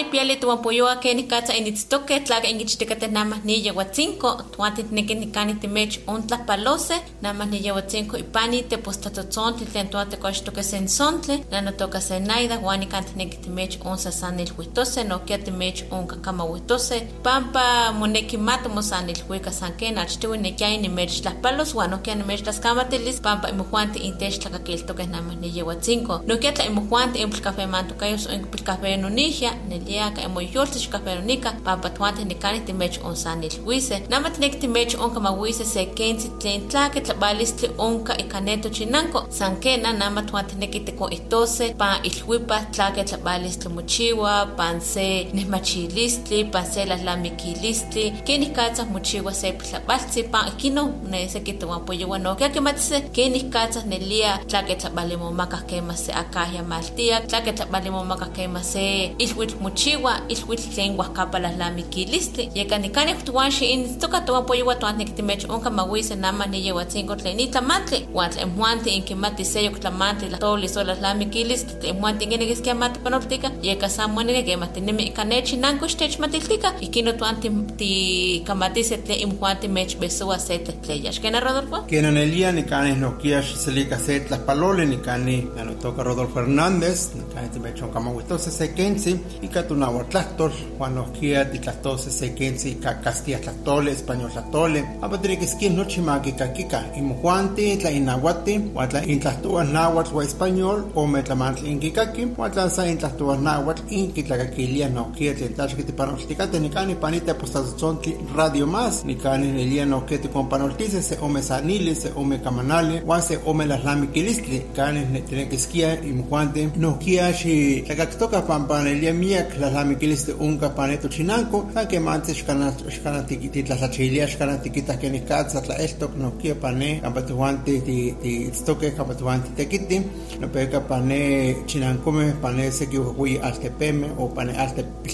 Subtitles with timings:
[0.00, 7.46] Piali piali tuapoyoa keni katsa initztoke tlaka inkichtikate namah niyewatzinko tuantineki nikani timech ontlahpalose namah
[7.48, 17.00] niyewatzinko ipani tepostatotzontle tlen tuatekoxtoke sensontli nanotoka senaida uan ikantineki timech onsasanilhuitose nohkia timech onkakamauitose
[17.22, 23.48] pampa moneki mati mosanilhuika san ken achtiwi nekiaya nimech tlahpalos uan nohkia nimech tlaskamatilis pampa
[23.48, 29.52] imojuanti intech tlakakiltokeh namah niyewatzinko nohkia tla imojuanti impilkafemantokayos o impilkafenonihia
[29.90, 36.68] neliaka emoyoltix kahperonika pampa tuantes nikani timech onsanilhuise nama tineki timech onkamauise se kentzi tlen
[36.68, 43.72] tlaki tlabalistli onka ika neto chinanko san kena nama tuantineki tikoihtose pan ilhuipa tlaki tlabalistli
[43.72, 51.28] mochiwa pan se nehmachilistli pan se lalamiquilistli kenih katzah mochiwa se piltlabaltzi pan ikino ne
[51.28, 58.26] seki toanpoyewa nohkia kimatise kenih katzah nelia tlaki tlabalimomaka kema se akahya maltiak tlaki tlabalimomaka
[58.26, 59.79] kema se ilhuitl mochiwa
[60.28, 67.16] ilhuitl tlen uajkapa lalamiquilistli yeka nikanih tuan xiinitoka toanpoyewa tuantineki timech onka mawise nama niyewatzinko
[67.16, 73.50] tlen itlamantli uan tlen muanti inkimati seyok tlamantli tlatolis o lalamiquilistli tlen muanti inkinekiskia matipanoltika
[73.62, 77.36] yeka san moneki kematinemi ika nechinanko ixtechmatiltika ikino tuan
[77.76, 84.86] tikamatise tlen imuan timechbesoa se tlehtleya xkena Rodolfo Quien elia nikani nokia xiselika se tlaspaloli
[84.86, 92.28] nikani nanotoka Rodolfo Hernández nikani timechon kamahuitose se kensi ika tunahuatlahtol huan nohkia titlahtose se
[92.28, 99.02] kensi ika Castilla tlahtole español tlahtole apa tinikiskia nochi makikakika imujuanti tla inahuati huan tla
[99.02, 105.54] intlahtoa nahuatl huan español ome tlamantli inkikaki huan tla sa intlahtoa nahuatl inkitlakakilia nohkia tlen
[105.54, 112.12] tlachki tipanoltikate nikani panita postatotzontli radio más nikani nelia nohkia tikompanoltise se ome sanili se
[112.16, 119.14] ome kamanali huan se ome lalamiquilistli kani tinekiskia imujuanti nohkia xi tlakaktoka pampanelia
[119.60, 127.22] miak lalamiquilistli unka paneto chinanko san kemanti xkanatitlahtlachiliah xkanatikitah kenih katsa tlaeltok nohkia pane kampa
[127.22, 127.80] tijuanti
[128.22, 130.02] tiitztokeh kampa tijuanti tekiti
[130.40, 134.52] nopeka pane chinankomeh pane seki ujuyi altepemeh o pane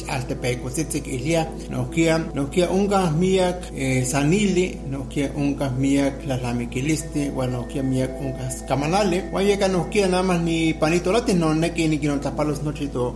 [0.09, 8.11] altepecotzitzik ilia nohkia nohkia unka miak eh, sanili nohkia unka miak lalamiquilistli uan nohkia miak
[8.21, 13.15] unka kamanali uan yeka nohkia namas ni panitolati noneki nikinontlahpalos nochi to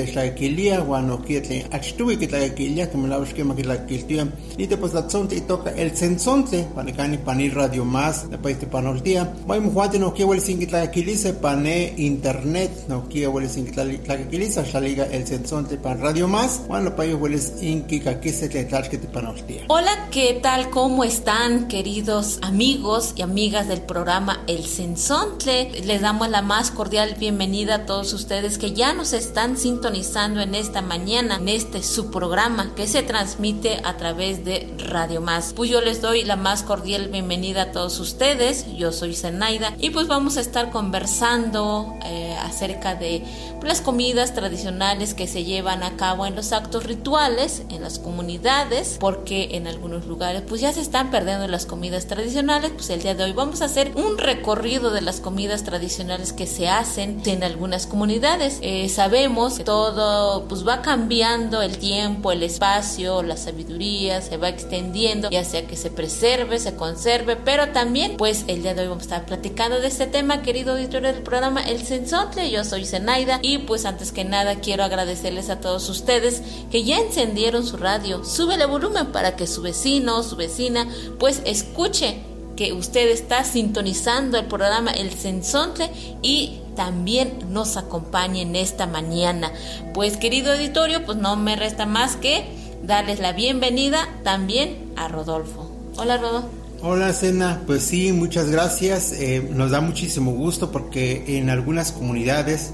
[0.00, 4.26] tomasiualikniua tlen techtlakakilia uan nohkia tlen achtoui kitlakakilia tomelauax kema kitlakakiltia
[4.58, 11.32] nitepostlatzontli itoka el sensontle panikani pani radio más nepa itipanoltia uan imojuanti nohkia uelis inkitlakakilise
[11.32, 18.48] pane internet nohkia uelis inkitlakakilise axtlaliga el sensontle pan radio más uan nopa uelis inkikakise
[18.48, 20.70] tlen tlachki tipanoltia Hola, ¿qué tal?
[20.70, 25.70] ¿Cómo están, queridos amigos y amigas del programa El Sensontle?
[25.84, 30.54] Les damos la más cordial bienvenida a todos ustedes que ya nos están sintonizando en
[30.54, 35.54] esta mañana, en este su programa que se transmite a través de Radio Más.
[35.54, 38.66] Pues yo les doy la más cordial bienvenida a todos ustedes.
[38.76, 43.24] Yo soy Zenaida y pues vamos a estar conversando eh, acerca de
[43.62, 48.96] las comidas tradicionales que se llevan a cabo en los actos rituales, en las comunidades,
[49.00, 53.14] porque en algunos lugares pues ya se están perdiendo las comidas tradicionales, pues el día
[53.14, 57.44] de hoy vamos a hacer un recorrido de las comidas tradicionales que se hacen en
[57.44, 58.58] algunas comunidades.
[58.60, 64.48] Eh, sabemos que todo pues va cambiando el tiempo, el espacio, la sabiduría se va
[64.48, 68.88] extendiendo, ya sea que se preserve, se conserve, pero también pues el día de hoy
[68.88, 72.84] vamos a estar platicando de este tema, querido auditorio del programa El Sensontle, yo soy
[72.84, 76.42] Zenaida y pues antes que nada quiero agradecerles a todos ustedes
[76.72, 80.88] que ya encendieron su radio, súbele volumen para que su vecino, su vecina
[81.20, 82.24] pues escuche
[82.56, 85.90] que usted está sintonizando el programa El Sensontle
[86.22, 89.52] y también nos acompañe en esta mañana.
[89.92, 92.46] Pues querido auditorio, pues no me resta más que
[92.82, 95.70] darles la bienvenida también a Rodolfo.
[95.98, 96.48] Hola Rodolfo.
[96.80, 99.12] Hola Sena, pues sí, muchas gracias.
[99.12, 102.72] Eh, nos da muchísimo gusto porque en algunas comunidades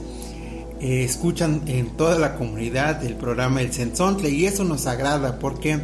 [0.81, 5.81] eh, escuchan en toda la comunidad el programa El Sensontle y eso nos agrada porque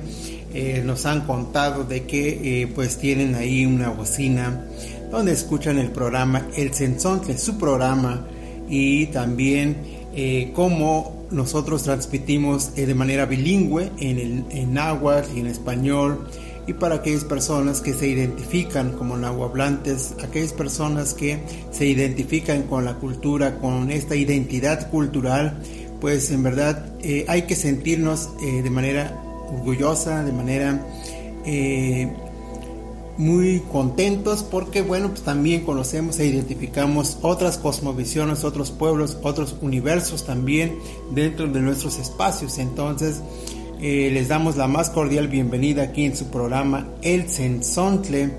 [0.55, 4.65] eh, nos han contado de que pues tienen ahí una bocina
[5.13, 8.27] donde escuchan el programa El Sensontle, su programa,
[8.69, 9.77] y también
[10.15, 16.27] eh, cómo nosotros transmitimos de manera bilingüe en, el, en náhuatl y en español
[16.67, 22.85] y para aquellas personas que se identifican como nahuablantes, aquellas personas que se identifican con
[22.85, 25.59] la cultura, con esta identidad cultural,
[26.01, 26.87] pues en verdad
[27.27, 29.21] hay que sentirnos de manera
[29.53, 30.81] orgullosa, de manera
[31.45, 32.13] eh,
[33.19, 40.25] muy contentos porque bueno, pues también conocemos e identificamos otras cosmovisiones, otros pueblos, otros universos
[40.25, 40.79] también
[41.11, 42.59] dentro de nuestros espacios.
[42.59, 43.21] Entonces,
[43.81, 48.31] eh, les damos la más cordial bienvenida aquí en su programa El Sensontle,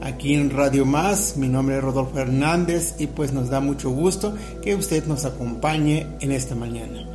[0.00, 1.36] aquí en Radio Más.
[1.36, 6.06] Mi nombre es Rodolfo Hernández y pues nos da mucho gusto que usted nos acompañe
[6.20, 7.13] en esta mañana.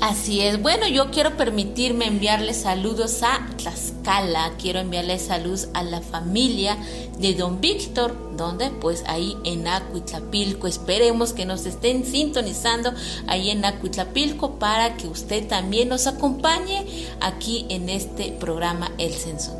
[0.00, 0.62] Así es.
[0.62, 4.52] Bueno, yo quiero permitirme enviarle saludos a Tlaxcala.
[4.56, 6.76] Quiero enviarle saludos a la familia
[7.18, 10.68] de don Víctor, donde pues ahí en Acuitlapilco.
[10.68, 12.92] Esperemos que nos estén sintonizando
[13.26, 16.86] ahí en Acuitlapilco para que usted también nos acompañe
[17.20, 19.58] aquí en este programa El Censo.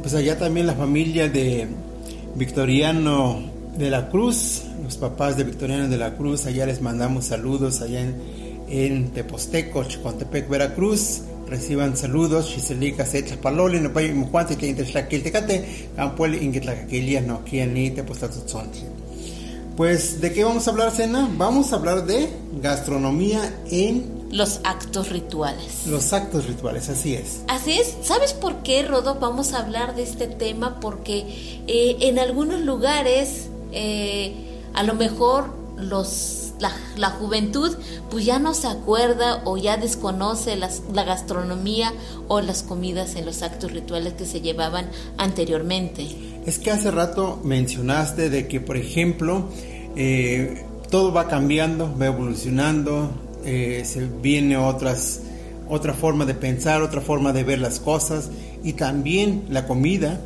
[0.00, 1.66] Pues allá también la familia de
[2.36, 3.42] Victoriano
[3.76, 8.00] de la Cruz, los papás de Victoriano de la Cruz, allá les mandamos saludos allá
[8.00, 11.22] en en Teposteco, Chicontepec, Veracruz.
[11.46, 18.82] Reciban saludos, Xiselica, Setla, Paloli, no pay, Mujuante, que Intexlaquiltecate, Campuel, Inguetlacaquilia, no, Kiani, Tepostatotzontle.
[19.76, 21.28] Pues, ¿de qué vamos a hablar, Cena?
[21.36, 22.28] Vamos a hablar de
[22.60, 25.86] gastronomía en los actos rituales.
[25.86, 27.40] Los actos rituales, así es.
[27.48, 27.96] Así es.
[28.02, 30.78] ¿Sabes por qué, Rodo, vamos a hablar de este tema?
[30.80, 34.34] Porque eh, en algunos lugares, eh,
[34.72, 37.76] a lo mejor los la, juventud
[38.10, 41.92] pues ya no se acuerda o ya desconoce la gastronomía
[42.28, 46.06] o las comidas en los actos rituales que se llevaban anteriormente.
[46.46, 49.48] Es que hace rato mencionaste de que, por ejemplo,
[49.96, 53.10] eh, todo va cambiando, va evolucionando,
[53.44, 55.20] eh, se viene otras,
[55.68, 58.30] otra forma de pensar, otra forma de ver las cosas
[58.64, 60.20] y también la comida,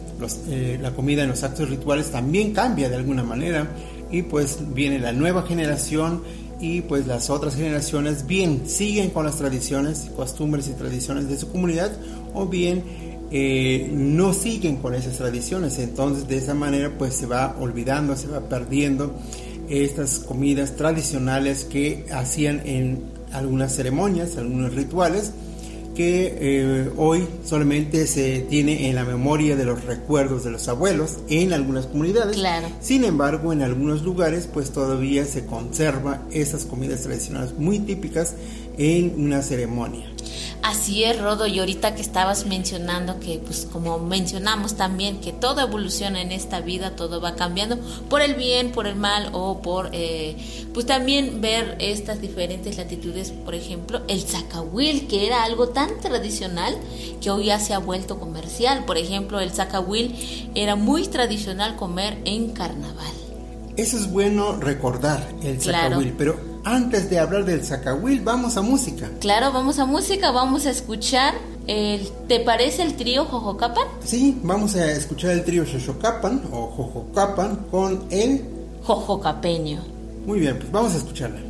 [0.49, 3.69] eh, la comida en los actos rituales también cambia de alguna manera
[4.11, 6.23] y pues viene la nueva generación
[6.61, 11.51] y pues las otras generaciones bien siguen con las tradiciones, costumbres y tradiciones de su
[11.51, 11.93] comunidad
[12.33, 12.85] o bien
[13.31, 15.79] eh, no siguen con esas tradiciones.
[15.79, 19.15] Entonces de esa manera pues se va olvidando, se va perdiendo
[19.69, 23.03] estas comidas tradicionales que hacían en
[23.33, 25.33] algunas ceremonias, algunos rituales
[25.95, 31.19] que eh, hoy solamente se tiene en la memoria de los recuerdos de los abuelos
[31.29, 32.37] en algunas comunidades.
[32.37, 32.69] Claro.
[32.81, 38.35] Sin embargo, en algunos lugares pues todavía se conserva esas comidas tradicionales muy típicas
[38.77, 40.11] en una ceremonia.
[40.63, 45.61] Así es, Rodo, y ahorita que estabas mencionando que, pues como mencionamos también, que todo
[45.61, 47.79] evoluciona en esta vida, todo va cambiando
[48.09, 50.37] por el bien, por el mal o por, eh,
[50.73, 56.77] pues también ver estas diferentes latitudes, por ejemplo, el zacahuil, que era algo tan tradicional
[57.21, 58.85] que hoy ya se ha vuelto comercial.
[58.85, 63.24] Por ejemplo, el zacahuil era muy tradicional comer en carnaval.
[63.77, 69.11] Eso es bueno recordar, el zacahuil, pero antes de hablar del Zacahuil, vamos a música.
[69.21, 71.35] Claro, vamos a música, vamos a escuchar
[71.67, 73.87] el, ¿Te parece el trío Jojocapan?
[74.05, 78.45] Sí, vamos a escuchar el trío Jojocapan o Jojocapan con el
[78.83, 79.83] Jojocapeño.
[80.27, 81.41] Muy bien, pues vamos a escucharla.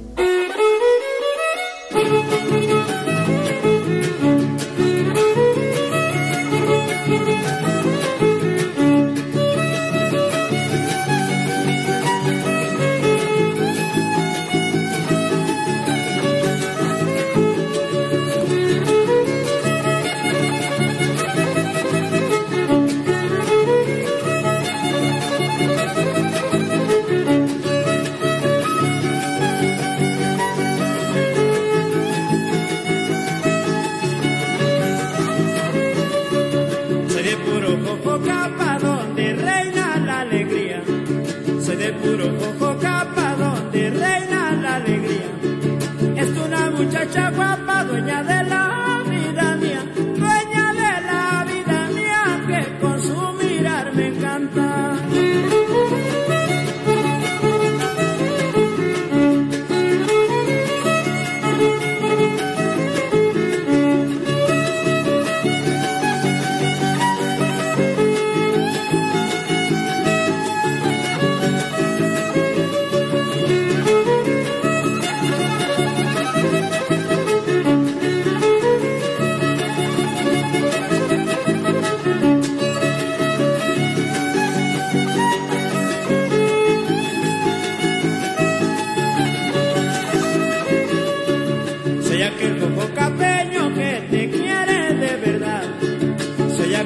[47.57, 48.54] dama, dueña de la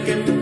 [0.08, 0.37] que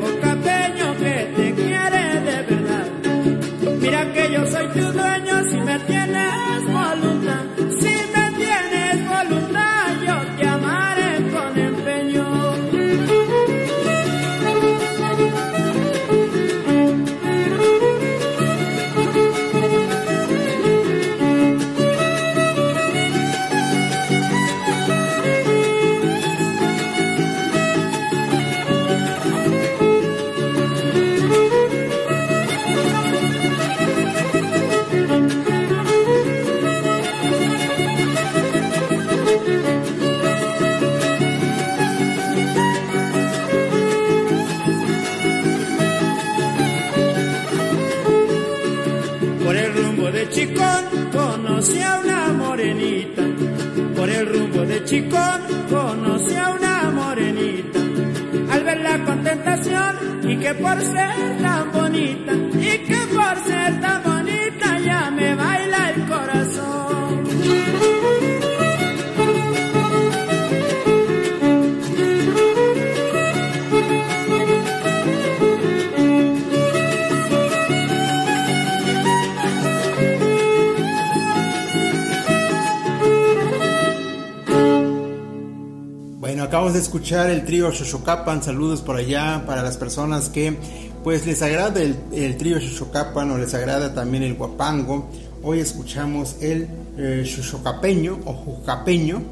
[51.67, 53.23] conocí a una morenita,
[53.97, 57.81] por el rumbo de Chicón conocí a una morenita.
[58.53, 63.06] Al verla con tentación y que por ser tan bonita, y que
[86.47, 90.57] acabamos de escuchar el trío Shoshokapan, saludos por allá para las personas que
[91.03, 95.11] pues les agrada el, el trío Shoshokapan o les agrada también el guapango.
[95.43, 97.25] Hoy escuchamos el eh,
[98.25, 99.23] o Jucapeño,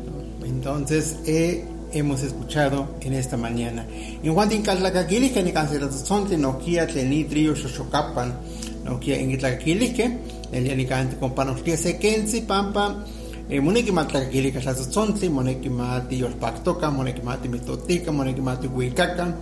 [0.44, 3.86] entonces eh, hemos escuchado en esta mañana.
[4.20, 8.34] En Juantin Calacakili, que ni cancelazonte no kia tleni trío Shoshokapan,
[8.84, 10.18] no kia en Itlacakili, que
[10.50, 13.04] el día ni cante con panostia sequenzi, pampa,
[13.50, 19.32] eh, moneki matlakakili kaxatzotzontle, moneki mati yolpaktoka, moneki mati mitotika, moneki mati huikaka,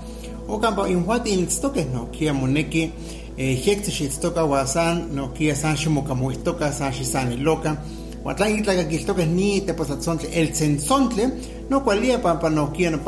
[0.48, 2.90] o kampa inhuati initztokeh no kia moneki
[3.36, 7.76] eh, jekti xitztoka wasan no kia san ximokamuihtoka, san xisaniloka,
[8.22, 11.24] Huatlán itlakakiltokeh ni teposatzontle, el tzentzontle,
[11.70, 13.00] no kualia pampa no kia no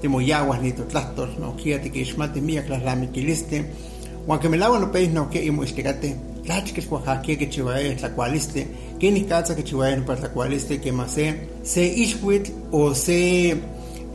[0.00, 3.64] timoyahuas ni totlahtol, no kia tikixmati miak tlahtlamikiliste,
[4.26, 5.28] huan kemelawa no peis no
[6.44, 8.66] tlachkis Oaxaca que chihuahua tlacualiste,
[8.98, 11.16] que ni caza que chihuahua para tlacualiste que más
[11.62, 13.56] se ishwit o se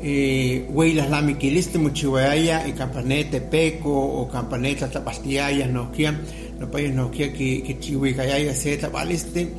[0.03, 6.11] eh, hueylas la miquiliste muchihuaya y campanete peco o campaneta tlapastiaya no kia
[6.59, 9.51] no payas no kia que que chihuicayaya se tlacualiste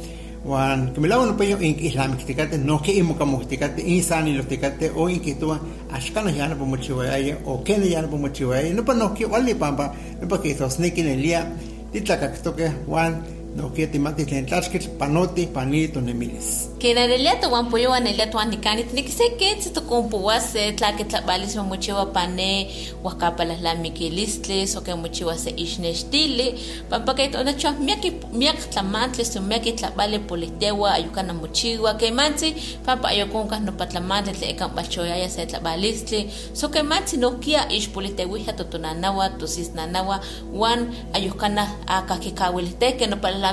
[0.47, 4.33] Juan, que me lavan un peño en islamic ticate, no que imo como ticate, insani
[4.33, 5.53] los ticate, o en que tú,
[5.91, 9.27] ashkana ya no como chihuahua, o que ya no como chihuahua, no para no que,
[9.27, 11.53] vale pampa, no para que estos nekin el día,
[11.93, 13.23] titlacactoque Juan
[13.57, 17.91] no que te mates en tlaxquil panoti panito nemiles que na relia to wan poyo
[17.91, 21.05] wan elia to wan nikani tni que se que se to compu se tla que
[21.05, 22.69] tla balis mo muchiwa pane
[23.03, 26.55] wakapa las la mikilistle so que muchiwa se ishnestile
[26.91, 31.95] pampa que to na chwa miaki miak tlamantle so miaki tla bale politewa ayukana muchiwa
[31.95, 36.69] que manzi pampa ayokon kan no patlamantle tle kan bachoya ya se tla balistle so
[36.69, 39.31] que manzi no kia ish politewi ha to tonanawa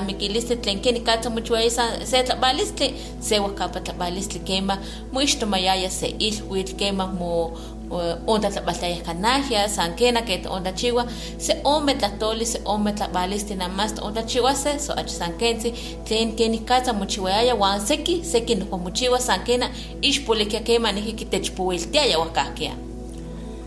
[0.00, 1.70] mikilistle tlen que ni katsa muchiwa
[2.04, 4.78] se tla balistle se wakapa tlabalistli kema
[5.12, 7.52] muixtomayaya se ilhuitl kema mo
[8.26, 11.06] onda tlabaltaya kanahia san kena ke onda chiwa
[11.38, 15.72] se ome tlatoli se ome tlabalistli namas onda chiwa se so ach san kensi
[16.04, 19.70] tlen keni katsa mochiwayaya wan seki seki no mochiwa san kena
[20.02, 22.93] ixpolikia kema nihiki techpuiltiaya wakahkia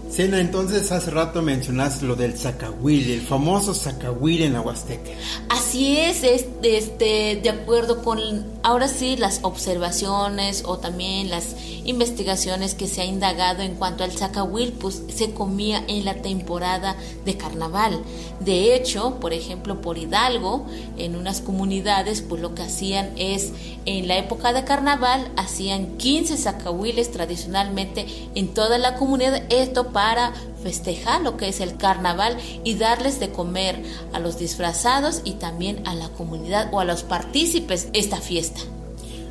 [0.10, 5.12] Sena, entonces hace rato mencionaste lo del zacahuil, el famoso zacahuil en la Huasteca.
[5.50, 8.20] Así es, este, de acuerdo con
[8.64, 14.12] ahora sí las observaciones o también las investigaciones que se ha indagado en cuanto al
[14.12, 16.96] zacahuil, pues se comía en la temporada
[17.26, 18.02] de carnaval.
[18.40, 20.66] De hecho, por ejemplo, por Hidalgo,
[20.98, 23.52] en unas comunidades, pues lo que hacían es
[23.86, 29.44] en la época de carnaval hacían 15 zacahuiles tradicionalmente en toda la comunidad.
[29.50, 33.82] Esto para festejar lo que es el carnaval y darles de comer
[34.14, 38.60] a los disfrazados y también a la comunidad o a los partícipes esta fiesta.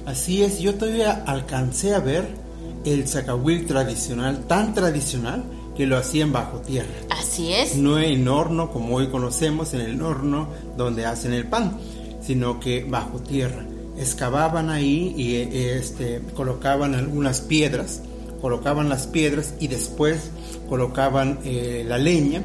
[0.07, 2.27] Así es, yo todavía alcancé a ver
[2.85, 5.45] el zacahuil tradicional, tan tradicional
[5.77, 6.91] que lo hacían bajo tierra.
[7.11, 7.77] Así es.
[7.77, 11.79] No en horno como hoy conocemos, en el horno donde hacen el pan,
[12.21, 13.65] sino que bajo tierra.
[13.97, 18.01] Excavaban ahí y este, colocaban algunas piedras
[18.41, 20.31] colocaban las piedras y después
[20.69, 22.43] colocaban eh, la leña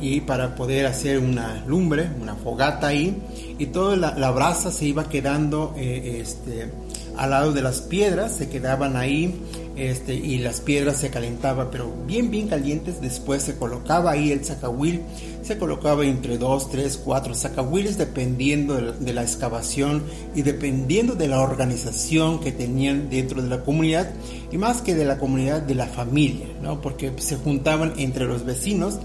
[0.00, 3.20] y para poder hacer una lumbre, una fogata ahí.
[3.58, 6.70] Y toda la, brasa se iba quedando eh, este,
[7.16, 9.34] al lado de las piedras, se quedaban ahí
[9.78, 13.00] este, y las piedras se calentaban, pero bien, bien calientes.
[13.00, 15.02] Después se colocaba ahí el zacahuil,
[15.42, 20.02] se colocaba entre dos, tres, cuatro zacahuiles, dependiendo de la, excavación
[20.34, 24.10] y dependiendo de la organización que tenían dentro de la comunidad
[24.50, 26.80] y más que de la comunidad de la familia, ¿no?
[26.80, 28.98] porque se juntaban entre los vecinos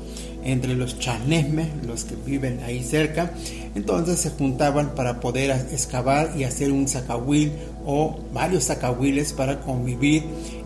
[0.43, 3.31] entre los chanesmes, los que viven ahí cerca.
[3.75, 7.53] Entonces se juntaban para poder excavar y hacer un zacahuil
[7.85, 10.23] o varios zacahuiles para convivir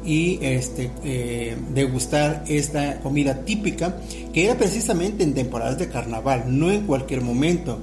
[0.08, 3.98] y este, eh, degustar esta comida típica
[4.34, 7.80] que era precisamente en temporadas de carnaval, no en cualquier momento.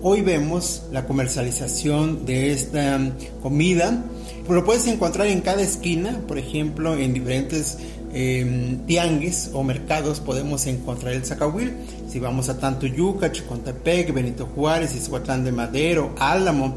[0.00, 3.00] Hoy vemos la comercialización de esta
[3.42, 4.04] comida,
[4.48, 7.78] lo puedes encontrar en cada esquina, por ejemplo, en diferentes
[8.12, 11.72] eh, tianguis o mercados podemos encontrar el zacahuil.
[12.08, 16.76] Si vamos a Tantuyuca, Chicontepec, Benito Juárez, Izhuatlán de Madero, Álamo,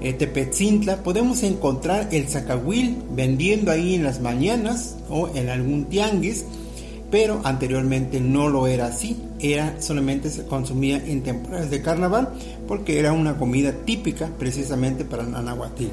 [0.00, 6.44] Tepetzintla, podemos encontrar el zacahuil vendiendo ahí en las mañanas o en algún tianguis,
[7.10, 12.32] pero anteriormente no lo era así, era solamente se consumía en temporadas de carnaval
[12.66, 15.90] porque era una comida típica precisamente para Anahuatil.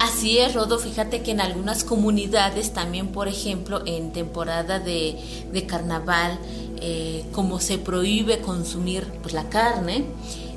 [0.00, 5.16] Así es, Rodo, fíjate que en algunas comunidades también, por ejemplo, en temporada de,
[5.66, 6.38] carnaval,
[6.80, 10.04] eh, como se prohíbe consumir pues, la carne,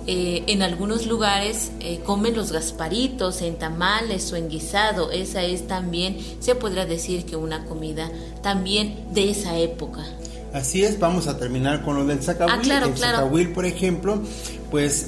[0.07, 5.12] eh, en algunos lugares eh, comen los gasparitos en tamales o en guisado.
[5.12, 10.05] Esa es también, se podría decir que una comida también de esa época.
[10.53, 12.55] Así es, vamos a terminar con lo del zacahuil.
[12.55, 13.17] Ah, claro, el claro.
[13.17, 14.22] zacahuil, por ejemplo,
[14.69, 15.07] pues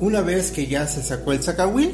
[0.00, 1.92] una vez que ya se sacó el zacahuil,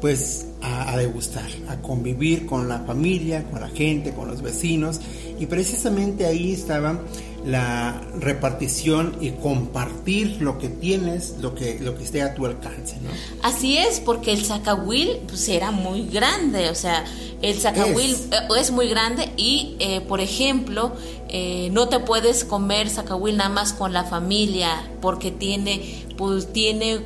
[0.00, 5.00] pues a, degustar, a convivir con la familia, con la gente, con los vecinos.
[5.38, 7.00] Y precisamente ahí estaba
[7.48, 12.96] la repartición y compartir lo que tienes, lo que, lo que esté a tu alcance.
[13.00, 13.08] ¿no?
[13.42, 17.04] Así es, porque el zacahuil pues, era muy grande, o sea,
[17.40, 18.16] el zacahuil
[18.58, 18.68] es.
[18.68, 20.92] Eh, muy grande y, eh, por ejemplo,
[21.28, 27.00] eh, no te puedes comer zacahuil nada más con la familia porque tiene, pues, tiene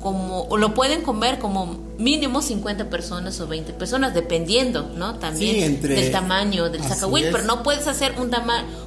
[0.00, 5.18] como, o lo pueden comer como mínimo 50 personas o 20 personas, dependiendo, ¿no?
[5.18, 8.30] También del tamaño del zacahuil, pero no puedes hacer un,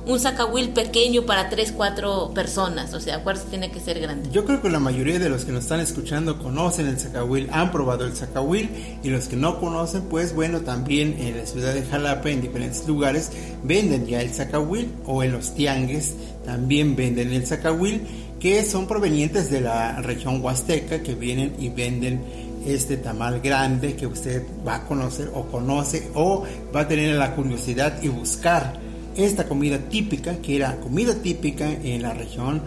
[0.05, 4.29] un zacahuil pequeño para 3, 4 personas, o sea, acuérdate, tiene que ser grande.
[4.31, 7.71] Yo creo que la mayoría de los que nos están escuchando conocen el zacahuil, han
[7.71, 8.69] probado el zacahuil,
[9.03, 12.87] y los que no conocen, pues bueno, también en la ciudad de Jalapa, en diferentes
[12.87, 13.31] lugares,
[13.63, 16.15] venden ya el zacahuil, o en los tiangues
[16.45, 18.07] también venden el zacahuil,
[18.39, 22.21] que son provenientes de la región huasteca que vienen y venden
[22.67, 26.43] este tamal grande que usted va a conocer o conoce o
[26.75, 28.73] va a tener la curiosidad y buscar
[29.15, 32.61] esta comida típica que era comida típica en la región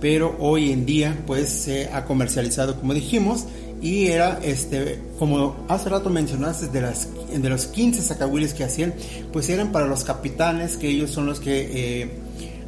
[0.00, 3.46] pero hoy en día pues se ha comercializado como dijimos
[3.80, 8.94] y era este como hace rato mencionaste de las de los 15 sacahuiles que hacían
[9.32, 12.10] pues eran para los capitanes que ellos son los que eh,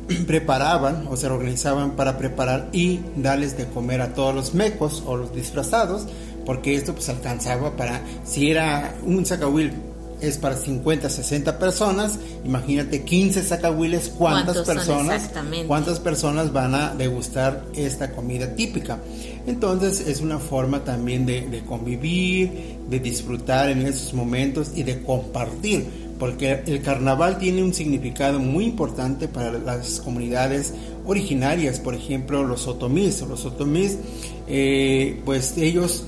[0.26, 5.16] preparaban o se organizaban para preparar y darles de comer a todos los mecos o
[5.16, 6.06] los disfrazados,
[6.48, 9.70] porque esto pues alcanzaba para, si era un zacahuil
[10.22, 15.30] es para 50, 60 personas, imagínate 15 zacahuiles, ¿cuántas personas,
[15.66, 18.98] cuántas personas van a degustar esta comida típica?
[19.46, 25.02] Entonces es una forma también de, de convivir, de disfrutar en esos momentos y de
[25.02, 30.74] compartir porque el carnaval tiene un significado muy importante para las comunidades
[31.06, 33.20] originarias, por ejemplo los otomís.
[33.20, 33.98] Los otomís,
[34.48, 36.04] eh, pues ellos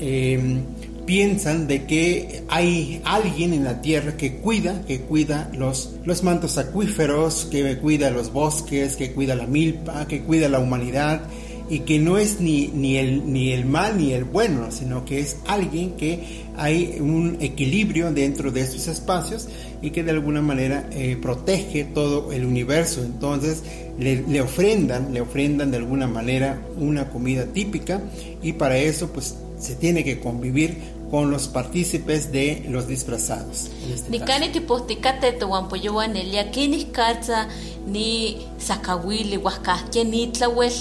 [0.00, 0.60] eh,
[1.06, 6.58] piensan de que hay alguien en la tierra que cuida, que cuida los, los mantos
[6.58, 11.22] acuíferos, que cuida los bosques, que cuida la milpa, que cuida la humanidad
[11.68, 15.20] y que no es ni, ni, el, ni el mal ni el bueno, sino que
[15.20, 19.48] es alguien que hay un equilibrio dentro de estos espacios
[19.80, 23.02] y que de alguna manera eh, protege todo el universo.
[23.02, 23.62] Entonces
[23.98, 28.02] le, le, ofrendan, le ofrendan de alguna manera una comida típica
[28.42, 30.76] y para eso pues se tiene que convivir
[31.10, 33.70] con los partícipes de los disfrazados.
[33.92, 34.10] Este
[37.86, 40.72] ni sakawili huascahtia ni tlawel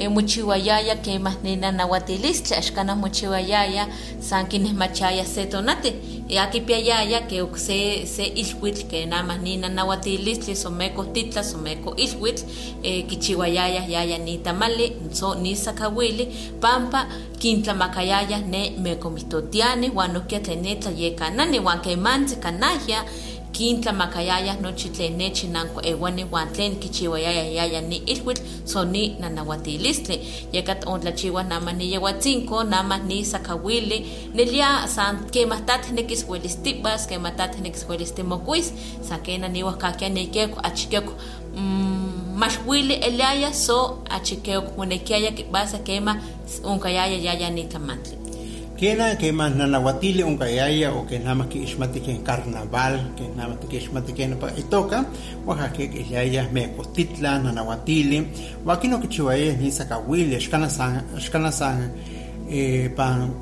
[0.00, 3.86] e mochiwayaya quemas nena nahuatilistli axkanah mochiwayaya
[4.20, 5.92] san kinesmachaya se tonati
[6.28, 12.44] e akipiayaya que se se ilhuitl que namah nina nahuatilistli someko titla someko ilhuitl
[12.82, 16.26] e kichiwayaya yaya ni tamali so ni sakawili
[16.60, 17.06] pampa
[17.38, 23.04] kintlamakayaya ne mekomihtotiani huan nohkia tlen ne tlayekanani huan kemantzin kanahya
[23.52, 29.16] kintla makayaya nochi tlen nechi nanko ewani wan tlen kichiwayaya yaya ni ilhuitl so ni
[29.20, 30.20] nanahuatilistli
[30.52, 34.06] yekat ontlachiwa nama ni yewatzinko nama ni sakawili.
[34.34, 41.12] Nelia san kemah tateh nekis welistibas kemah tateh nekis welistimokuis san kena niwahkakia neikeko achikeko
[41.56, 46.16] mm, maxwili eliaya so achikeko monekiaya kibasa kema
[46.64, 48.19] onkayaya yaya ni tlamantli
[48.80, 53.28] Kena que más nanahuatili un kayaya o que nada más que ishmati que carnaval, que
[53.36, 55.04] nada más que ishmati que pa itoka,
[55.44, 58.26] oaxaca que yaya me costitla, nanahuatili,
[58.64, 61.92] o aquí no que chihuahua ni sacawili, escana san, escana san,
[62.48, 63.34] eh, pan,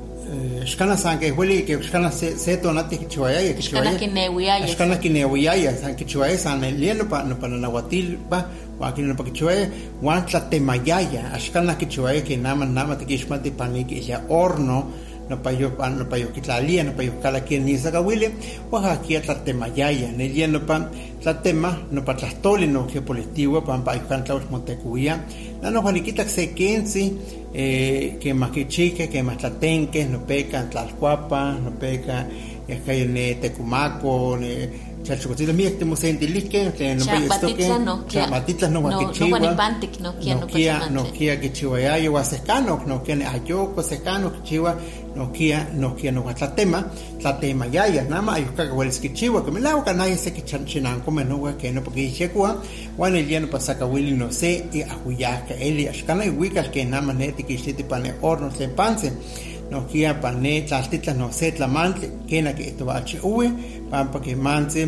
[0.61, 3.91] escana san que huele que escana se se tonati que chihuahua que chihuahua.
[3.91, 4.65] Escana que neuiaya.
[4.65, 8.45] Escana que neuiaya, san que chihuahua san el lieno pa no pa nanahuatili pa
[8.81, 9.69] aquí no pa que chihuahua,
[10.01, 14.25] wan tlatemayaya, escana que chihuahua que nada más nada más que ishmati pan que ya
[14.27, 18.29] horno, no payo no payo kitlalia no payo kala quien ni sakawili
[18.71, 20.89] wa aquí tlatemayaya ne yeno pan
[21.21, 25.19] tlatema no pa tlastoli no que politivo pan pa kan tlaus motecuya
[25.61, 27.11] Nano Juaniquita se quince,
[27.53, 32.25] eh, que más que chique, que más tlatenque, no peca tlalcuapa, no peca,
[32.65, 34.69] es que ne tecumaco, ne
[35.09, 39.39] chalchocotilo miek temosentilique, tlen no Cha- estoque, Batitla no, kia- matitlas no no- no huaquichiwa,
[39.39, 40.93] guanipantic, no kia no kia, pachamantli.
[40.95, 44.75] no kia kichiwayayo huasecano, no kia ne ayoko secano kichiwa,
[45.15, 46.83] no kia, no kia no huatlatema,
[47.19, 51.57] tlatema yaya, nama ayuka hueles kichiwa, que me la uka nadie se kichanchinanco come no
[51.57, 52.61] que no porque ichekua,
[52.97, 56.85] wan el día no pasaka willy no sé, y ahuyaka, eli ashkana y wikas que
[56.85, 59.11] nama neti kishiti pane horno tlen panse,
[59.71, 63.51] no kia pane tlaltitlas no se tlamantle, kena que esto va a uwe,
[63.89, 64.87] pampa que manse,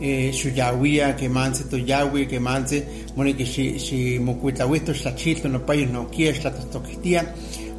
[0.00, 5.86] eh, xuyawia que manse toyawi que manse moni que si si mokuitlahuito xtlachilto no payo
[5.86, 7.24] no kia xtlatostoquistia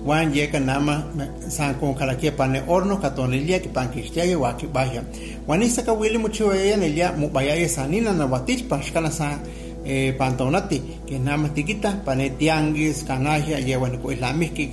[0.05, 1.03] wan yeka nama
[1.49, 5.03] san con calaquia pane horno catonilia que pan cristiaya wa que vaya.
[5.47, 9.39] Wan isa ka wili mucho ella nelia mu vaya sanina na watil pa xkana sa
[9.85, 14.69] eh, pantonati que nama tiquita pane tianguis canajia yewa ni ko islamiski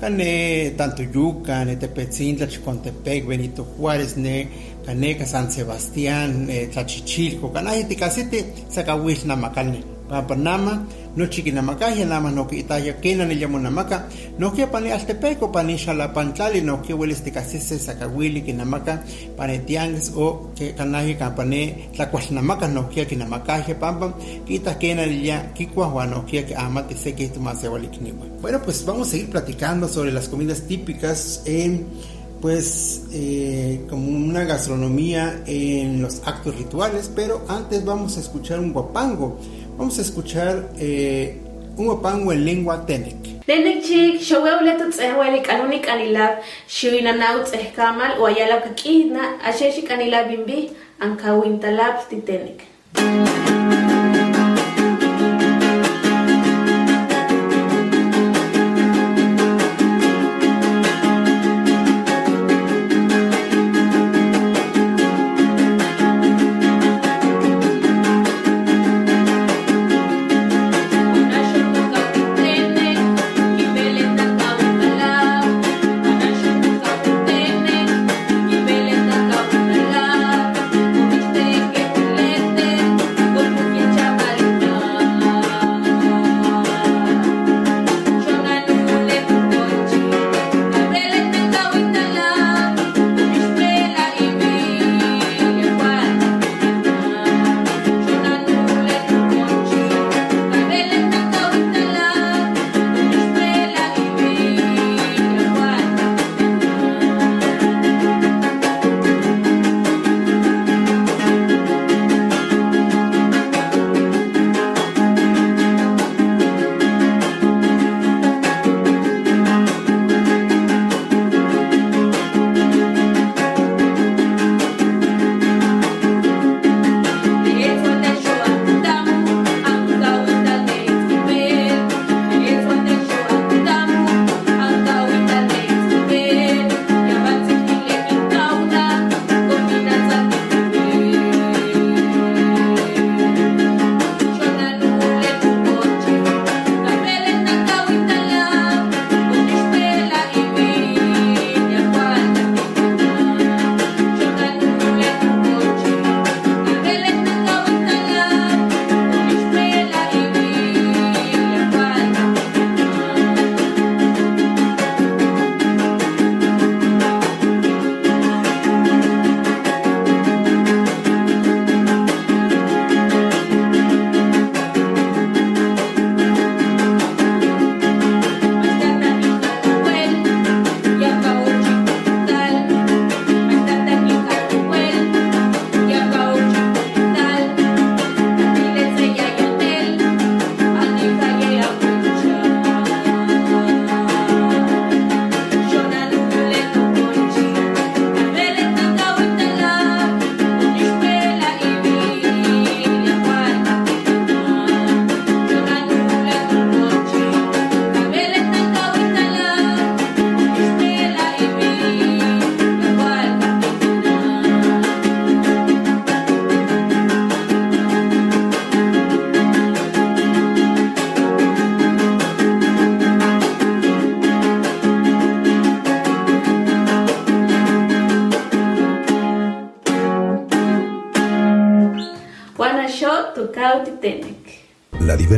[0.00, 4.48] kane tanto yuca ne tepetzintla chicontepec benito juárez ne
[4.84, 10.86] caneca san sebastián eh, tlachichilco canaje ticasite sacahuil namacane papanama
[11.16, 15.76] no chiquinamacaya nama no que itaya kena ne llamo namaca no que pane altepeco pane
[15.78, 19.02] xalapantlali no que hueles ticasise sacahuili kinamaca
[19.36, 24.14] pane tianguis o que canaje campane tlacualnamaca no que kinamacaje pampa
[24.46, 29.10] quita kena ya kikua no que amate se que más se Bueno, pues vamos a
[29.12, 31.86] seguir platicando sobre las comidas típicas en
[32.44, 38.74] pues eh, como una gastronomía en los actos rituales, pero antes vamos a escuchar un
[38.74, 39.38] guapango.
[39.76, 41.40] Vamos a escuchar eh,
[41.76, 43.16] un guapango en lengua tenec.
[43.46, 50.24] Denek chik showew letu tsehweli kanuni kanila shuina nau tsehkamal o ayala kakina asheshi kanila
[50.24, 52.62] bimbi ankawin talab titenek.
[52.94, 53.83] La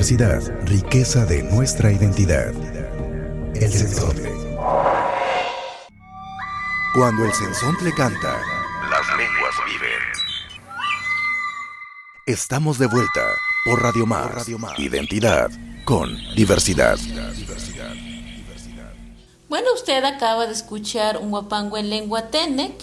[0.09, 2.55] riqueza de nuestra identidad.
[3.57, 4.31] El sensontle.
[6.95, 8.41] Cuando el sensontle canta,
[8.89, 9.99] las lenguas viven.
[12.25, 13.23] Estamos de vuelta
[13.65, 14.49] por Radio Más.
[14.79, 15.51] Identidad
[15.85, 16.99] con diversidad.
[19.49, 22.75] Bueno, usted acaba de escuchar un guapango en lengua Tenec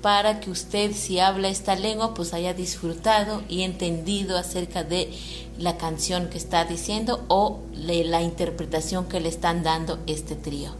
[0.00, 5.10] para que usted, si habla esta lengua, pues haya disfrutado y entendido acerca de
[5.58, 10.70] la canción que está diciendo o la interpretación que le están dando este trío.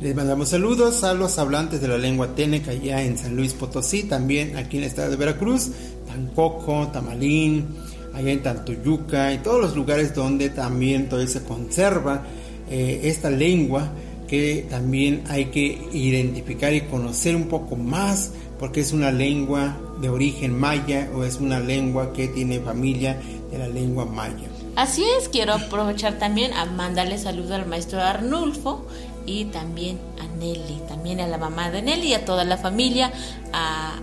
[0.00, 4.04] Les mandamos saludos a los hablantes de la lengua Tenec allá en San Luis Potosí,
[4.04, 5.70] también aquí en el estado de Veracruz,
[6.06, 7.66] Tancoco, Tamalín,
[8.14, 12.22] allá en Tantuyuca y todos los lugares donde también todavía se conserva
[12.70, 13.90] eh, esta lengua
[14.28, 20.08] que también hay que identificar y conocer un poco más porque es una lengua de
[20.08, 23.18] origen maya o es una lengua que tiene familia
[23.50, 24.48] de la lengua maya.
[24.76, 28.86] Así es, quiero aprovechar también a mandarle saludo al maestro Arnulfo
[29.26, 33.12] y también a Nelly, también a la mamá de Nelly y a toda la familia,
[33.52, 33.98] a,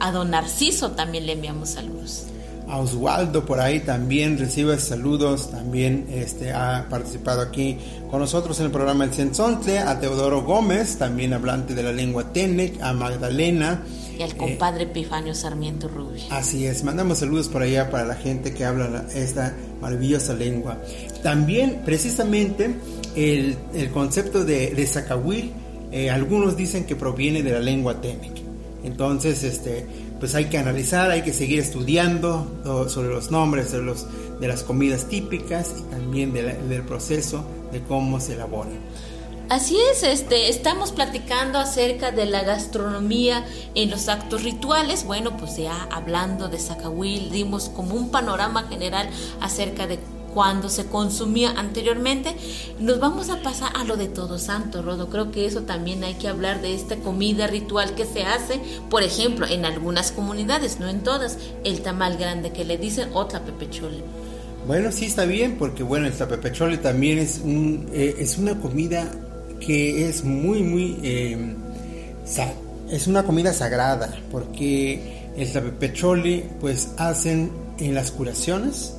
[0.00, 2.26] a don Narciso también le enviamos saludos
[2.70, 7.78] a Oswaldo por ahí también recibe saludos, también este, ha participado aquí
[8.10, 12.32] con nosotros en el programa El Censontle, a Teodoro Gómez, también hablante de la lengua
[12.32, 13.82] Tenec, a Magdalena.
[14.20, 16.22] Y al compadre Epifanio Sarmiento Rubio.
[16.28, 20.76] Así es, mandamos saludos por allá para la gente que habla esta maravillosa lengua.
[21.22, 22.74] También, precisamente,
[23.16, 25.52] el, el concepto de, de Zacahuil,
[25.90, 28.42] eh, algunos dicen que proviene de la lengua Tenec.
[28.84, 29.86] Entonces, este,
[30.18, 34.06] pues hay que analizar, hay que seguir estudiando sobre los nombres de, los,
[34.38, 38.74] de las comidas típicas y también del proceso de cómo se elaboran.
[39.50, 45.04] Así es, este, estamos platicando acerca de la gastronomía en los actos rituales.
[45.04, 49.10] Bueno, pues ya hablando de Zacahuil, dimos como un panorama general
[49.40, 49.98] acerca de
[50.32, 52.36] cuando se consumía anteriormente.
[52.78, 55.08] Nos vamos a pasar a lo de Todo Santo, Rodo.
[55.08, 59.02] Creo que eso también hay que hablar de esta comida ritual que se hace, por
[59.02, 64.04] ejemplo, en algunas comunidades, no en todas, el tamal grande que le dicen o tlapepechole.
[64.68, 69.10] Bueno, sí está bien, porque bueno, el tlapepechole también es, un, eh, es una comida
[69.60, 70.98] que es muy, muy...
[71.02, 71.54] Eh,
[72.90, 78.94] es una comida sagrada, porque el tlapepechole pues hacen en las curaciones,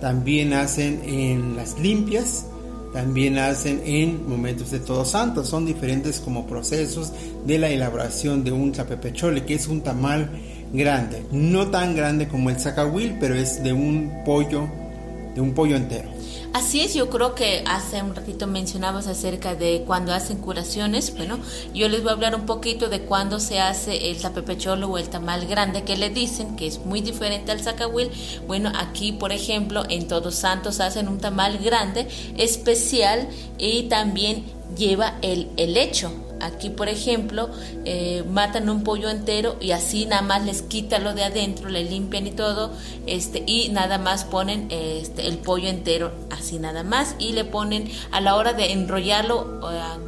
[0.00, 2.46] también hacen en las limpias,
[2.92, 5.48] también hacen en momentos de Todos Santos.
[5.48, 7.12] Son diferentes como procesos
[7.46, 10.30] de la elaboración de un chapepechole, que es un tamal
[10.72, 11.22] grande.
[11.30, 14.68] No tan grande como el zacahuil, pero es de un pollo,
[15.34, 16.08] de un pollo entero.
[16.52, 21.14] Así es, yo creo que hace un ratito mencionabas acerca de cuando hacen curaciones.
[21.14, 21.38] Bueno,
[21.72, 25.08] yo les voy a hablar un poquito de cuando se hace el tapepecholo o el
[25.08, 28.10] tamal grande que le dicen, que es muy diferente al zacahuil.
[28.48, 34.44] Bueno, aquí, por ejemplo, en Todos Santos hacen un tamal grande, especial y también
[34.76, 36.10] lleva el helecho
[36.40, 37.50] Aquí, por ejemplo,
[37.84, 41.84] eh, matan un pollo entero y así nada más les quitan lo de adentro, le
[41.84, 42.72] limpian y todo,
[43.06, 47.90] este, y nada más ponen este, el pollo entero, así nada más, y le ponen
[48.10, 49.60] a la hora de enrollarlo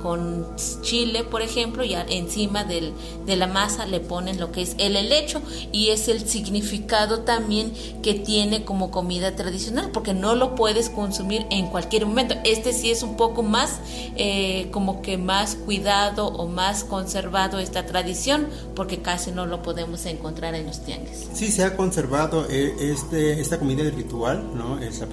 [0.03, 0.47] con
[0.83, 2.93] chile, por ejemplo, ya encima del,
[3.27, 5.41] de la masa le ponen lo que es el helecho
[5.71, 11.47] y es el significado también que tiene como comida tradicional, porque no lo puedes consumir
[11.51, 12.35] en cualquier momento.
[12.45, 13.81] Este sí es un poco más,
[14.17, 20.07] eh, como que más cuidado o más conservado esta tradición porque casi no lo podemos
[20.07, 21.29] encontrar en los tianguis.
[21.33, 24.79] Sí, se ha conservado eh, este, esta comida ritual, ¿no?
[24.79, 25.07] Es la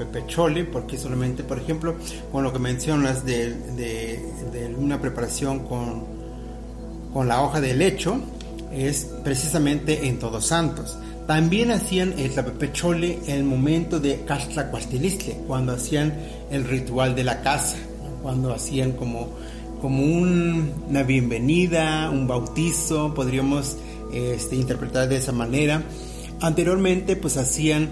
[0.72, 1.95] porque solamente, por ejemplo,
[2.32, 6.06] con lo que mencionas de, una preparación con,
[7.13, 8.19] con la hoja de lecho,
[8.72, 10.98] es precisamente en Todos Santos.
[11.28, 16.13] También hacían el tlapepechole en el momento de Castlacuastilistle, cuando hacían
[16.50, 17.78] el ritual de la casa,
[18.24, 19.30] cuando hacían como
[19.81, 23.77] como una bienvenida, un bautizo, podríamos
[24.13, 25.83] este, interpretar de esa manera.
[26.41, 27.89] Anteriormente pues hacían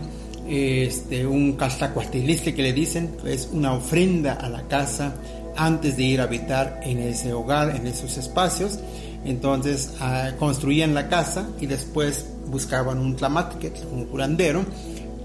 [0.48, 5.16] este, un castacuastiliste que le dicen, es una ofrenda a la casa
[5.56, 8.80] antes de ir a habitar en ese hogar, en esos espacios.
[9.26, 14.66] Entonces ah, construían la casa y después buscaban un tlamatque, un curandero,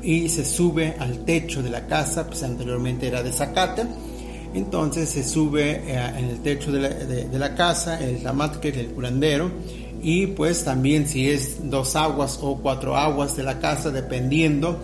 [0.02, 3.86] y se sube al techo de la casa, pues anteriormente era de zacate
[4.54, 8.88] entonces se sube eh, en el techo de la, de, la casa, el tamatque del
[8.88, 9.50] curandero,
[10.02, 14.78] y pues también si es dos aguas o cuatro aguas de la casa, dependiendo,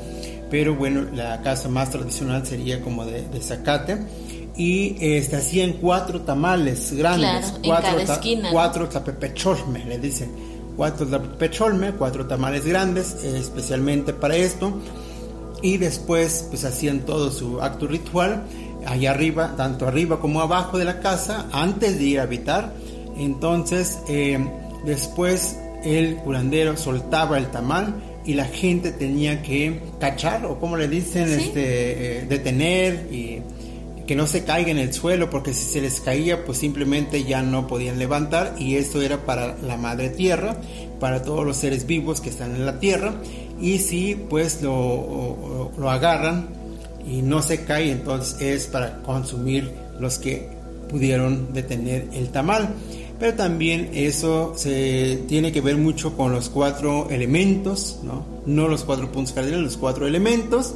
[0.51, 3.99] pero bueno, la casa más tradicional sería como de, de zacate.
[4.57, 7.93] Y este, hacían cuatro tamales grandes, cuatro,
[8.51, 10.31] cuatro tapepecholme, le dicen,
[10.77, 14.81] cuatro tapepecholme, cuatro tamales grandes, especialmente para esto
[15.63, 18.45] y después pues hacían todo su acto ritual
[18.89, 22.73] allá arriba, tanto arriba como abajo de la casa, antes de ir a habitar.
[23.17, 24.39] Entonces, eh,
[24.85, 30.89] después el curandero soltaba el tamal y la gente tenía que cachar, o como le
[30.89, 33.43] dicen, este, eh, detener y
[34.07, 37.43] que no se caiga en el suelo, porque si se les caía, pues simplemente ya
[37.43, 40.57] no podían levantar, y eso era para la madre tierra,
[40.99, 43.15] para todos los seres vivos que están en la tierra,
[43.61, 46.58] y si pues lo, lo agarran
[47.11, 50.49] y no se cae, entonces es para consumir los que
[50.89, 52.75] pudieron detener el tamal.
[53.19, 58.25] Pero también eso se tiene que ver mucho con los cuatro elementos, ¿no?
[58.47, 60.75] No los cuatro puntos cardinales, los cuatro elementos,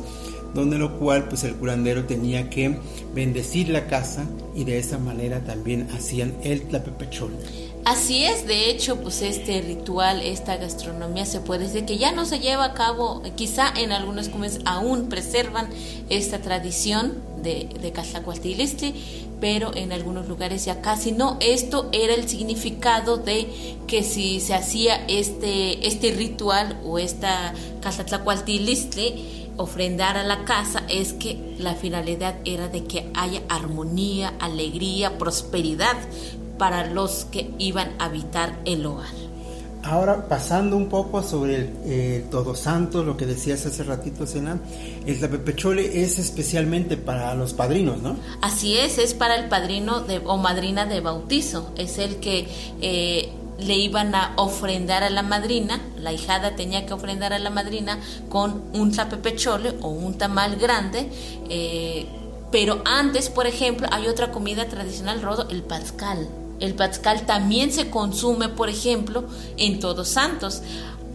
[0.53, 2.79] donde lo cual pues el curandero tenía que
[3.15, 4.25] bendecir la casa
[4.57, 7.33] y de esa manera también hacían el tlapepechol.
[7.85, 12.25] Así es, de hecho, pues este ritual, esta gastronomía se puede decir que ya no
[12.27, 15.69] se lleva a cabo, quizá en algunas comunidades aún preservan
[16.09, 17.93] esta tradición de, de
[19.41, 21.37] pero en algunos lugares ya casi no.
[21.41, 23.49] Esto era el significado de
[23.89, 31.13] que si se hacía este, este ritual o esta Caxatlacualtilistli, ofrendar a la casa es
[31.13, 35.97] que la finalidad era de que haya armonía, alegría, prosperidad
[36.59, 39.23] para los que iban a habitar el hogar.
[39.85, 44.61] Ahora, pasando un poco sobre el eh, Todos Santos, lo que decías hace ratito, Sena,
[45.07, 48.17] el tapepechole es especialmente para los padrinos, ¿no?
[48.43, 52.47] Así es, es para el padrino de, o madrina de bautizo, es el que
[52.81, 57.51] eh, le iban a ofrendar a la madrina, la hijada tenía que ofrendar a la
[57.51, 61.09] madrina con un tapepechole o un tamal grande,
[61.49, 62.07] eh,
[62.53, 66.29] pero antes, por ejemplo, hay otra comida tradicional, Rodo, el pascal
[66.63, 69.25] el pascal también se consume, por ejemplo,
[69.57, 70.63] en Todos Santos.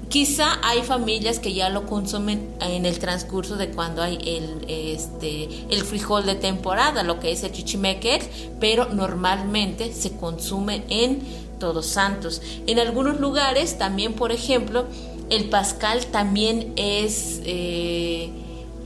[0.09, 5.47] Quizá hay familias que ya lo consumen en el transcurso de cuando hay el, este,
[5.69, 8.19] el frijol de temporada, lo que es el chichimeque,
[8.59, 11.21] pero normalmente se consume en
[11.59, 12.41] Todos Santos.
[12.67, 14.85] En algunos lugares también, por ejemplo,
[15.29, 18.31] el pascal también es eh,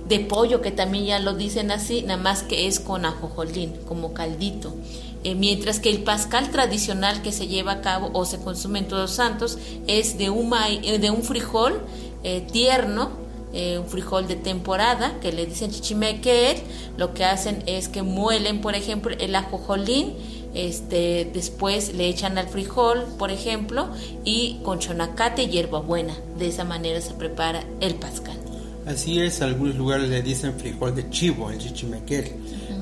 [0.07, 4.13] de pollo, que también ya lo dicen así, nada más que es con ajojolín, como
[4.13, 4.73] caldito.
[5.23, 8.87] Eh, mientras que el pascal tradicional que se lleva a cabo o se consume en
[8.87, 11.79] Todos Santos es de un, eh, de un frijol
[12.23, 13.21] eh, tierno,
[13.53, 16.63] un frijol de temporada, que le dicen chichimeque,
[16.95, 20.13] lo que hacen es que muelen, por ejemplo, el ajojolín,
[20.53, 23.89] este, después le echan al frijol, por ejemplo,
[24.23, 26.15] y con chonacate y hierbabuena.
[26.39, 28.37] De esa manera se prepara el pascal.
[28.85, 32.31] Así es, algunos lugares le dicen frijol de chivo, el chichimequel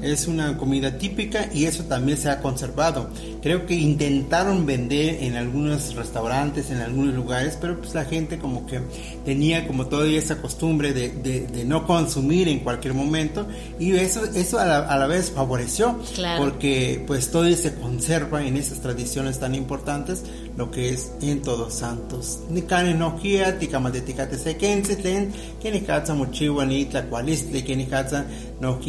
[0.02, 3.10] es una comida típica y eso también se ha conservado.
[3.42, 8.66] Creo que intentaron vender en algunos restaurantes, en algunos lugares, pero pues la gente como
[8.66, 8.82] que
[9.24, 13.48] tenía como todavía esa costumbre de, de, no consumir en cualquier momento
[13.80, 16.00] y eso, eso a la, vez favoreció
[16.38, 20.24] porque pues todo se conserva en esas tradiciones tan importantes
[20.58, 22.40] lo que es en Todos Santos.
[22.50, 27.64] Ni cane no kia, de ticate se kense tlen, que ni katsa mochiwa ni tlacualistli,
[27.64, 28.26] que ni katsa
[28.60, 28.80] no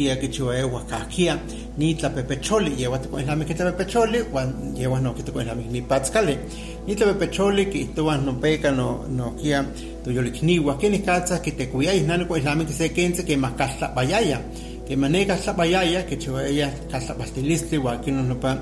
[1.77, 5.55] ni tlapepecholi, lleva te con la que tlapepecholi, wan lleva no que te con la
[5.55, 6.37] ni patzkale.
[6.85, 9.65] Ni tlapepecholi que ituan no peca no no kia
[10.03, 13.53] tu yolikniwa, que ni katsa que te cuyay nano la que se kense que más
[13.53, 14.41] kasta bayaya.
[14.87, 16.19] Que maneja esta bayaya que
[16.49, 18.59] ella kasta pastilistli, wa que no no pa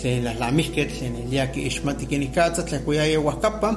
[0.00, 3.68] tlen lahlamihketl tlen ilia kiixmati kenikatza tlakuayaya huajkapa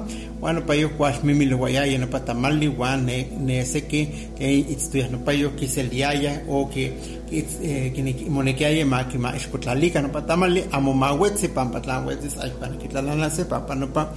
[0.41, 4.01] uan nopayo kuaxmimiluayaya nopa tamali uan ne, ne seki
[4.37, 6.85] ke itztoyah nopayo kiseliaya o ke
[8.29, 14.13] monekiaya ma kima ixkotlalika nopa tamali amo mawetzi pampa tlan wetzis aypan kitlalanase pampa nopa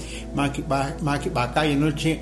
[1.02, 2.18] ma kibakaya nochi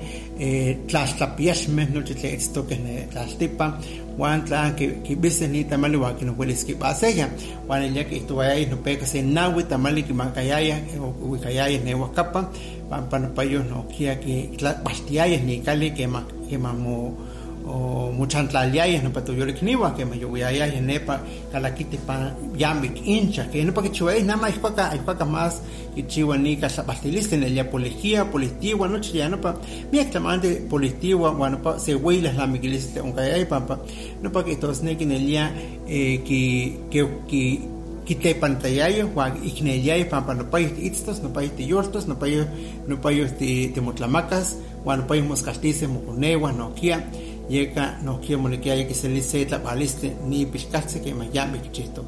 [0.89, 3.71] tlaxtlapiaxmeh nochi tlen itztokeh ne tlaltipan
[4.17, 7.29] Juan tlan que viste ni tamali wa que no puedes que paseya
[7.67, 11.79] Juan el día que estuvo ahí no pega se nawi tamali que macayaya o wikayaya
[11.79, 12.51] ne wakapa
[12.89, 14.51] pan pan payo no kia que
[14.83, 17.17] bastiaya ni cali que ma que mamo
[17.65, 21.97] o muchan tlalyayas no pato yo kniwa que me yo voy allá en nepa kalakiti
[21.97, 25.61] pa yamik hincha que no pa que chuay nada más cuaca cuaca más
[25.95, 29.55] que chiwa ni ka pastilista en el policía polistiwa no chilla no pa
[29.91, 33.61] mi exclamante polistiwa bueno pa se huilas la miguelista un kayay pa
[34.21, 35.53] no pa que todos nekin el ya
[35.87, 37.73] eh, que que que
[38.05, 42.47] quite pantallayo juan igneyay pampa no payos itstos no payos te yortos no payos
[42.87, 47.07] no payos te motlamacas juan no payos moscastice moconewa no kia
[47.49, 50.45] yeka no quiero que hay que se le se la baliste ni
[51.31, 52.03] llame que chisto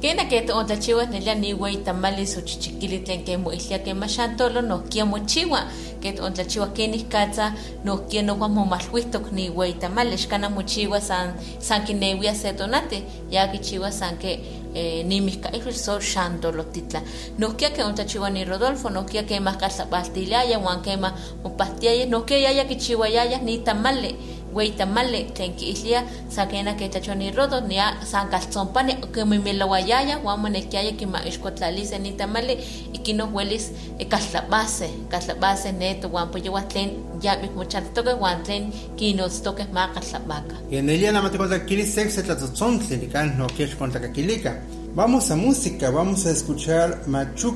[0.00, 3.92] Kena que te ontachiwa nella ni wey tamali so chichikili tlen que mo islia que
[3.92, 5.66] machantolo no kia mochiwa
[6.00, 7.52] que te ontlachiwa keni katsa
[7.84, 13.48] no kia no mo malhuistok ni wey tamali shkana mochiwa san san kinewia setonate ya
[13.48, 14.40] kichiwa san que
[14.74, 17.02] eh, ni miska ihul so shandolo titla.
[17.38, 21.12] No kia que ontachiwa ni Rodolfo no kia que más casa pastilaya wan que más
[21.44, 24.14] mo pastiaya no kia ya kichiwa ya ni tamale
[24.54, 30.92] wey tamale tlen ki'ihlia sa kena ke tachoni rodo nia san kaltzompani kimimilawayaya wan monekiaya
[30.92, 32.58] kima'ixkotlalise ni tamale
[32.92, 33.70] ikino welis
[34.08, 36.90] kaltlapase kaltlapase neto wan poyewa tlen
[37.22, 42.96] yabik mochaltoke wan tlen kinotztoke ma kaltlapaka Yenelia nada más te cuenta que sex tlatzontli
[42.96, 44.60] nikan no quieres contar kakilika.
[44.94, 47.54] Vamos a música, vamos a escuchar Machuk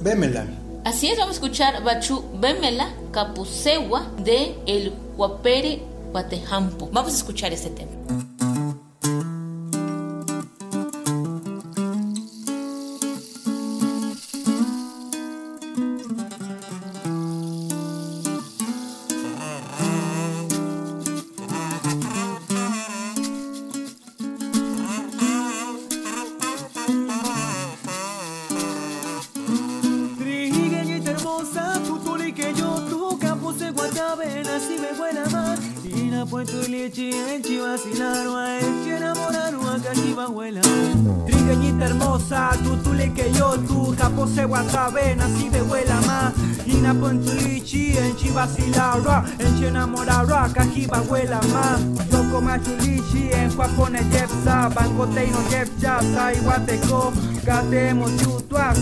[0.00, 0.46] Bemela.
[0.84, 5.80] Así es, vamos a escuchar Bachu Bemela Capusewa de El Guapere
[6.12, 6.88] Guatejampo.
[6.92, 8.31] Vamos a escuchar este tema.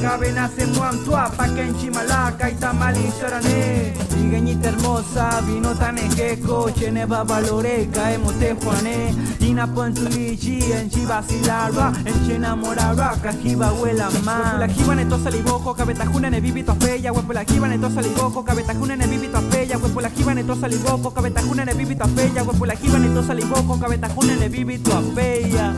[0.00, 3.92] Chutua, Cabena Semuantua, Paquen Chimalaca y Tamali Charané.
[4.08, 9.14] Trigueñita hermosa, vino tan ejeco, Chene Babaloreca, Emote Juané.
[9.40, 14.58] Ina Pontulichi, en Chivasilarva, en Chenamorarva, Cajiba Huela Más.
[14.58, 19.06] La jiba neto saliboco, Cabetajuna ne vivito fea, Huepo la jiba neto saliboco, Cabetajuna ne
[19.06, 23.22] vivito fea, Huepo la jiba neto saliboco, Cabetajuna ne vivito fea, Huepo la jiba neto
[23.22, 25.74] saliboco, Cabetajuna ne vivito fea.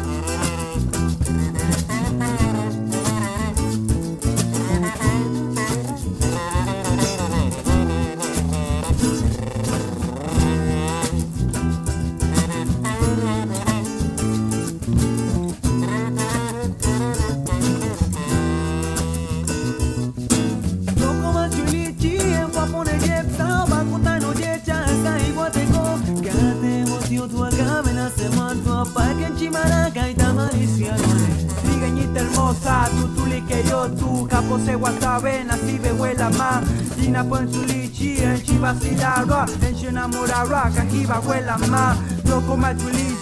[37.22, 41.96] Ina pon su lichi, en chivasilarwa, en chenamorarwa, cajiba huela más.
[42.24, 42.56] Loco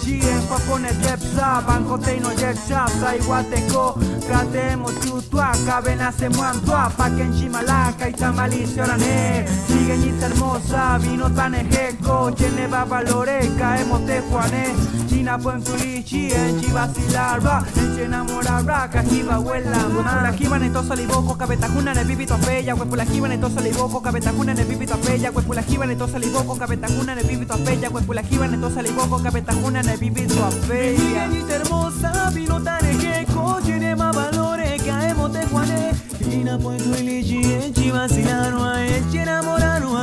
[0.00, 3.94] machulichi, en guapone yepsa, banco teino yecha, sa iguateco.
[4.28, 6.60] Gate motio tu acabe la semana,
[6.96, 9.44] pa que en chimalaca y tamalicia orané.
[9.66, 14.74] Trigueñita hermosa, vino tan ejeco, llene babaloreca, emote juané.
[15.08, 20.22] China puentulichi, en chivasilarva, en chenamorarva, cajiba huela más.
[20.22, 24.96] La jiba neto saliboco, cabetajuna vivito fea, huepo la jiba neto saliboco, cabetajuna ne vivito
[24.98, 29.18] fea, huepo la jiba neto saliboco, cabetajuna ne vivito fea, huepo la jiba neto saliboco,
[29.22, 29.82] cabetajuna
[31.50, 32.62] hermosa, vino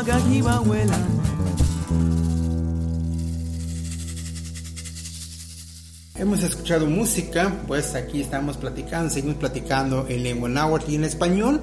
[0.05, 0.97] cajiba huela
[6.19, 11.61] Hemos escuchado música, pues aquí estamos platicando, seguimos platicando en lengua náhuatl y en español.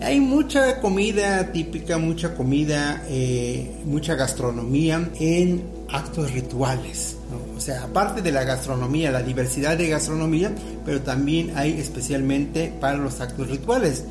[0.00, 7.16] Hay mucha comida típica, mucha comida, eh, mucha gastronomía en actos rituales.
[7.56, 10.52] O sea, aparte de la gastronomía, la diversidad de gastronomía,
[10.84, 14.04] pero también hay especialmente para los actos rituales.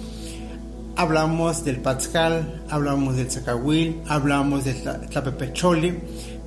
[0.95, 5.99] Hablamos del Patzcal, hablamos del Zacahuil, hablamos del Tla- Tlapepecholi,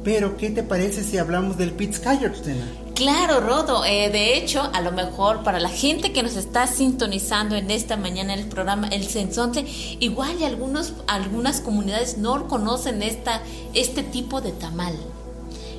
[0.04, 2.66] pero ¿qué te parece si hablamos del Pitzcayot, Tena?
[2.94, 3.84] Claro, Rodo.
[3.84, 7.96] Eh, de hecho, a lo mejor para la gente que nos está sintonizando en esta
[7.96, 9.64] mañana el programa El Sensonte,
[9.98, 13.40] igual algunos, algunas comunidades no conocen esta,
[13.72, 14.94] este tipo de tamal.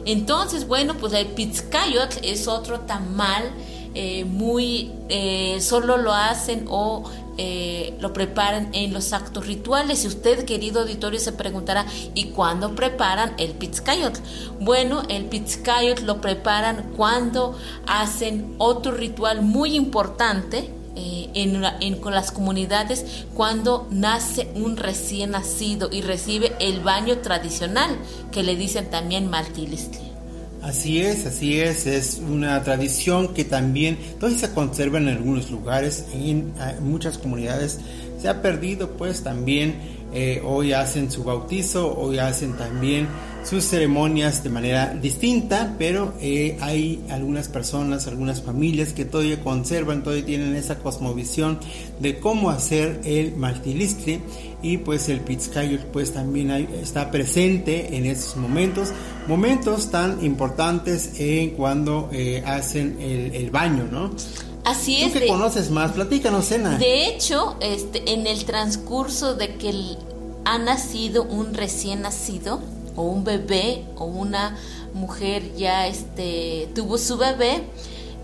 [0.06, 3.52] Entonces, bueno, pues el pizcayot es otro tamal
[3.98, 10.00] eh, muy, eh, solo lo hacen o eh, lo preparan en los actos rituales.
[10.00, 14.20] Si usted, querido auditorio, se preguntará, ¿y cuándo preparan el pizcayot?
[14.60, 20.70] Bueno, el pizcayot lo preparan cuando hacen otro ritual muy importante.
[20.96, 27.18] Eh, en, en- con las comunidades cuando nace un recién nacido y recibe el baño
[27.20, 27.96] tradicional
[28.32, 30.15] que le dicen también maltilistli.
[30.66, 36.06] Así es, así es, es una tradición que también todavía se conserva en algunos lugares,
[36.12, 37.80] en, en muchas comunidades.
[38.20, 39.76] Se ha perdido pues también
[40.12, 43.08] eh, hoy hacen su bautizo, hoy hacen también
[43.44, 50.04] sus ceremonias de manera distinta, pero eh, hay algunas personas, algunas familias que todavía conservan,
[50.04, 51.60] todavía tienen esa cosmovisión
[52.00, 54.22] de cómo hacer el maltilistri
[54.64, 58.94] y pues el pizzcayot pues también está presente en esos momentos,
[59.28, 64.12] momentos tan importantes en cuando eh, hacen el, el baño, ¿no?
[64.66, 65.14] Así es.
[65.14, 66.78] Tú que conoces más, platícanos, Cena.
[66.78, 69.96] De hecho, este, en el transcurso de que
[70.44, 72.62] ha nacido un recién nacido,
[72.96, 74.58] o un bebé, o una
[74.94, 77.64] mujer ya este, tuvo su bebé,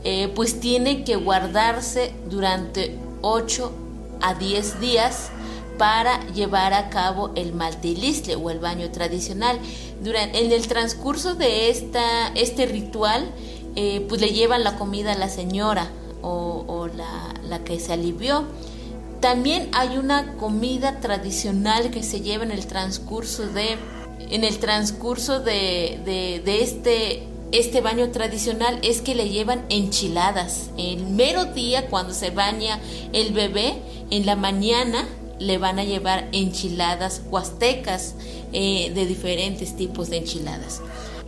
[0.04, 3.72] eh, pues tiene que guardarse durante 8
[4.22, 5.30] a 10 días
[5.82, 9.57] para llevar a cabo el maltilisle o el baño tradicional.
[10.03, 13.27] Durante, en el transcurso de esta, este ritual,
[13.75, 15.89] eh, pues le llevan la comida a la señora
[16.21, 18.45] o, la, que se alivió.
[19.21, 23.79] También hay una comida tradicional que se lleva en el transcurso de,
[24.29, 30.69] en el transcurso de, de, este, este baño tradicional es que le llevan enchiladas.
[30.77, 32.79] El mero día cuando se baña
[33.13, 35.07] el bebé, en la mañana
[35.42, 38.16] le van a llevar enchiladas huastecas
[38.54, 40.82] eh, de diferentes tipos de enchiladas.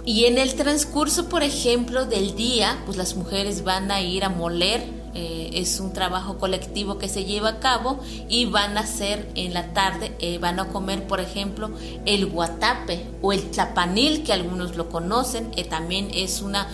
[0.05, 4.29] Y en el transcurso, por ejemplo, del día, pues las mujeres van a ir a
[4.29, 4.83] moler,
[5.15, 9.53] eh, es un trabajo colectivo que se lleva a cabo y van a hacer en
[9.53, 11.71] la tarde, eh, van a comer, por ejemplo,
[12.05, 16.67] el guatape o el tlapanil, que algunos lo conocen, también es una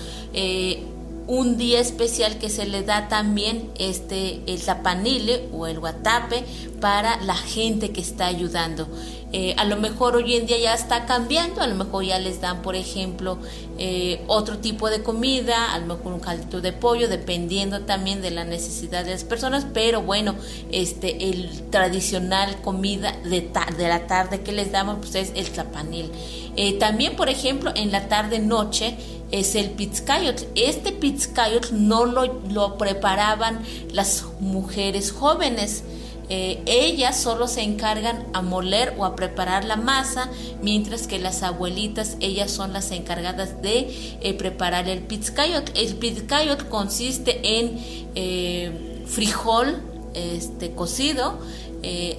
[1.29, 6.43] un día especial que se le da también este el tapanile o el guatape
[6.81, 8.87] para la gente que está ayudando.
[9.31, 12.41] Eh, a lo mejor hoy en día ya está cambiando, a lo mejor ya les
[12.41, 13.37] dan, por ejemplo,
[13.77, 18.31] eh, otro tipo de comida, a lo mejor un caldito de pollo, dependiendo también de
[18.31, 20.33] la necesidad de las personas, pero bueno,
[20.71, 26.09] este el tradicional comida de, la tarde que les damos pues es el tapanil.
[26.55, 28.97] Eh, también, por ejemplo, en la tarde-noche,
[29.31, 30.47] es el pizzcayot.
[30.55, 33.59] Este pizzcayot no lo, lo, preparaban
[33.91, 35.83] las mujeres jóvenes.
[36.31, 40.29] Eh, ellas solo se encargan a moler o a preparar la masa,
[40.61, 45.71] mientras que las abuelitas, ellas son las encargadas de eh, preparar el pizzcayot.
[45.75, 47.79] El pizzcayot consiste en
[48.13, 49.81] eh, frijol
[50.13, 51.39] este, cocido,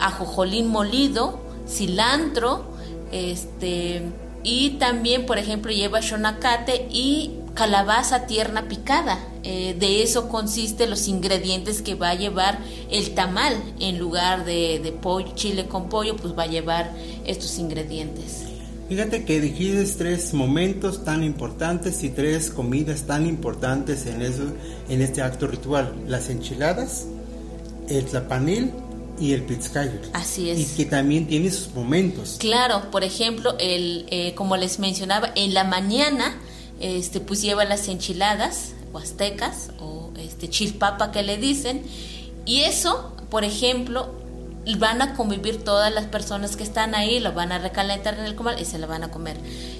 [0.00, 1.38] ajojolín molido,
[1.68, 2.64] cilantro,
[3.12, 4.10] este
[4.42, 9.18] y también, por ejemplo, lleva shonacate y calabaza tierna picada.
[9.42, 12.58] Eh, de eso consiste los ingredientes que va a llevar
[12.90, 13.54] el tamal.
[13.80, 16.92] En lugar de, de pollo, chile con pollo, pues va a llevar
[17.26, 18.44] estos ingredientes.
[18.88, 24.42] Fíjate que dijiste tres momentos tan importantes y tres comidas tan importantes en eso,
[24.88, 27.06] en este acto ritual: las enchiladas,
[27.88, 28.72] el tlapanil
[29.20, 30.10] y el Pizzcayot.
[30.14, 30.58] Así es.
[30.58, 32.36] Y que también tiene sus momentos.
[32.40, 36.40] Claro, por ejemplo, el, eh, como les mencionaba, en la mañana
[36.80, 41.82] este, pues lleva las enchiladas huastecas o este chilpapa que le dicen.
[42.46, 44.19] Y eso, por ejemplo,
[44.78, 48.34] van a convivir todas las personas que están ahí, lo van a recalentar en el
[48.34, 49.36] comal y se la van a comer.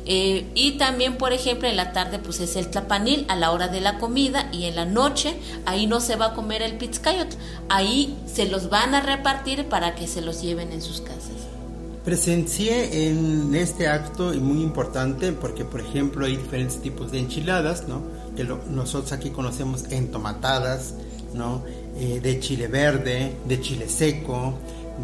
[0.07, 3.69] Eh, y también, por ejemplo, en la tarde pues es el tlapanil a la hora
[3.69, 7.29] de la comida y en la noche ahí no se va a comer el pizzcayot,
[7.69, 11.31] ahí se los van a repartir para que se los lleven en sus casas.
[12.05, 17.87] Presencié en este acto y muy importante porque, por ejemplo, hay diferentes tipos de enchiladas,
[17.87, 18.03] ¿no?
[18.35, 20.95] Que nosotros aquí conocemos entomatadas,
[21.35, 21.63] ¿no?
[22.03, 24.55] Eh, de chile verde, de chile seco,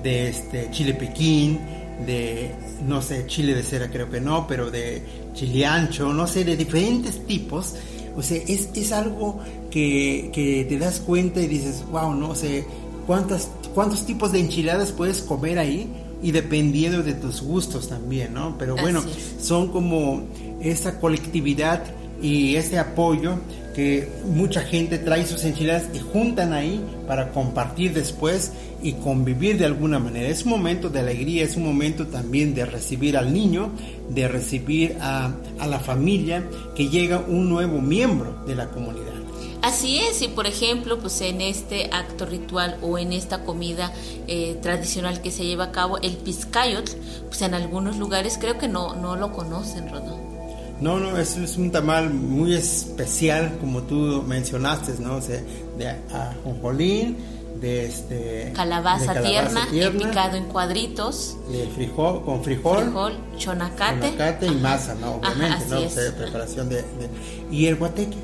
[0.03, 1.61] de este chile piquín,
[2.07, 2.53] de
[2.87, 5.03] no sé, chile de cera creo que no, pero de
[5.35, 7.75] chile ancho, no sé, de diferentes tipos.
[8.17, 9.39] O sea, es, es algo
[9.71, 12.65] que, que, te das cuenta y dices, wow, no sé,
[13.07, 15.93] ¿cuántas, cuántos tipos de enchiladas puedes comer ahí
[16.23, 18.57] y dependiendo de tus gustos también, ¿no?
[18.57, 19.03] Pero bueno,
[19.39, 20.23] son como
[20.63, 21.85] esa colectividad
[22.23, 23.35] y ese apoyo
[23.77, 28.53] que mucha gente trae sus enchiladas y juntan ahí para compartir después
[28.83, 30.29] y convivir de alguna manera.
[30.29, 33.71] Es un momento de alegría, es un momento también de recibir al niño,
[34.09, 39.13] de recibir a, a la familia, que llega un nuevo miembro de la comunidad.
[39.61, 43.93] Así es, y por ejemplo, pues en este acto ritual o en esta comida
[44.27, 46.89] eh, tradicional que se lleva a cabo, el pizcayot,
[47.27, 50.36] pues en algunos lugares creo que no, no lo conocen, Rodón.
[50.81, 55.17] No, no, es, es un tamal muy especial, como tú mencionaste, ¿no?
[55.17, 55.41] O sea,
[55.79, 57.17] de ajonjolín,
[57.61, 61.37] de este Calabaza, de tierna, eh, picado en cuadritos.
[61.51, 62.85] De frijol, con frijol.
[62.85, 64.11] Frijol, chonacate.
[64.11, 65.15] Chonacate y masa, ¿no?
[65.15, 65.81] Obviamente, ¿no?
[65.81, 67.09] O sea, preparación de, de,
[67.51, 68.17] ¿Y el guateque?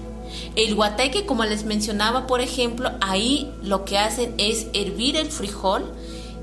[0.57, 5.93] El guateque, como les mencionaba, por ejemplo, ahí lo que hacen es hervir el frijol,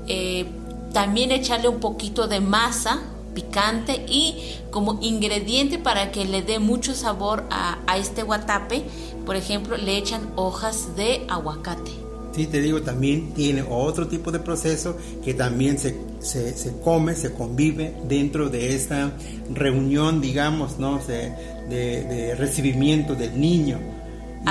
[0.06, 0.46] eh,
[0.92, 3.00] también echarle un poquito de masa
[3.34, 8.84] picante y como ingrediente para que le dé mucho sabor a, a este guatape,
[9.26, 11.92] por ejemplo, le echan hojas de aguacate.
[12.32, 17.16] Sí, te digo, también tiene otro tipo de proceso que también se, se, se come,
[17.16, 19.12] se convive dentro de esta
[19.52, 20.98] reunión, digamos, ¿no?
[20.98, 21.32] de,
[21.68, 23.78] de recibimiento del niño.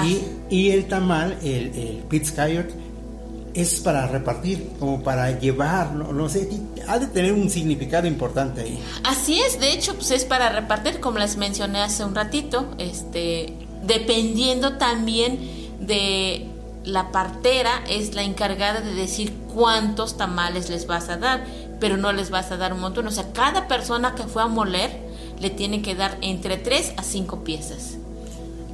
[0.06, 2.04] Y, y, el tamal, el, el
[3.54, 6.50] es para repartir, como para llevar, no, no, sé,
[6.88, 8.80] ha de tener un significado importante ahí.
[9.04, 13.54] Así es, de hecho, pues es para repartir, como les mencioné hace un ratito, este,
[13.84, 15.40] dependiendo también
[15.80, 16.48] de
[16.84, 21.46] la partera es la encargada de decir cuántos tamales les vas a dar,
[21.80, 23.08] pero no les vas a dar un montón.
[23.08, 24.92] O sea, cada persona que fue a moler
[25.40, 27.99] le tiene que dar entre 3 a 5 piezas.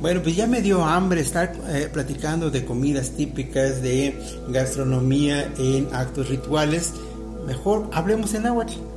[0.02, 4.20] Bueno, pues ya me dio hambre estar eh, platicando de comidas típicas, de
[4.50, 6.94] gastronomía en actos rituales.
[7.48, 8.95] Mejor hablemos en náhuatl.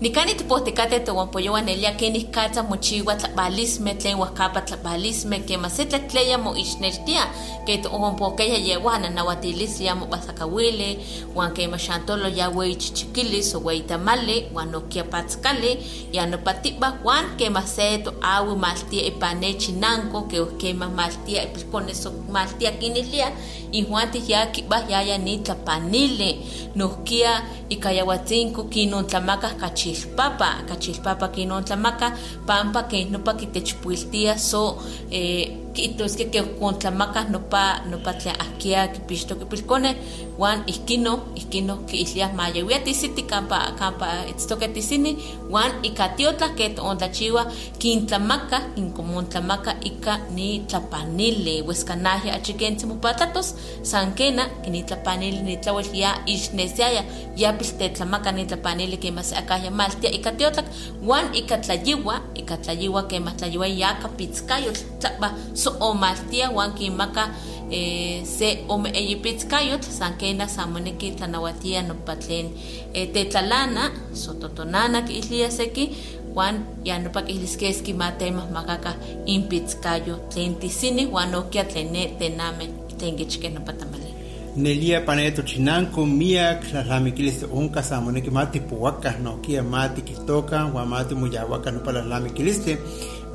[0.00, 7.26] Nikani tipohtikate towanpoyowan elia kenih katza mochiwa tlapalisme tlen huajkapa tlapalisme kema se tlaktleya moixnextia
[7.66, 10.98] ke towanpokeya yewana nawatilis ya mobasakawili
[11.34, 15.78] wan kema xantolo ya wei chichikilis o wei tamali wan nokia patzkali
[16.12, 22.70] ya nopatiba wan kema se toawi maltia ipane chinanko ke kema maltia ipilpone so maltia
[22.70, 23.32] kinilia
[23.72, 29.56] ihuan ya kibah yaya ni tlapanili nohkia ikayawatzinko kinon tlamakah
[29.92, 32.12] kachi kachilpapa kachilpapa kinon tlamaka
[32.46, 34.78] pampa que nopa kitechpuiltia so
[35.10, 39.94] eh, kitos que kontlamaka nopa nopa tlen ahkia kipixto kipilkone
[40.38, 45.14] wan ihkino ihkino kiiliah mayewia tisiti kampa kampa itztoke tisini
[45.50, 47.46] wan ika tiotlah ke tontlachiwa
[47.78, 56.18] kintlamaka kinkomontlamaka ika ni tlapanili weskanahya achikentzi mopatlatos san kena kini tlapanili ni tlawel ya
[56.26, 57.04] ixnesiaya.
[57.36, 60.66] Ya piltetlamaka ni tlapanili kema se akahya maltia ika tiotlak.
[61.06, 67.28] Wan ika tlayiwa ika tlayiwa kema tlayiwa ya kapitzkayotl tlapa so omaltia wan kimaka
[67.70, 72.50] eh, se ome eyipitzkayotl san kena san moneki tlanawatia nopa tlen
[72.92, 75.90] eh, tetlalana sototonana kiilia seki
[76.34, 78.94] wan ya nopa kiiliskeski matemahmakaka
[79.26, 84.08] inpitzkayo tlen tisini wan okia tlen ne tename tlen kichkeh nopa tamali
[84.56, 91.70] nelia paneto chinanco miak tlatlamiquilis onca samoneki mati puhuaca nohkia mati kihtoka uan mati moyauaca
[91.70, 92.78] nopa tlatlamiquilistli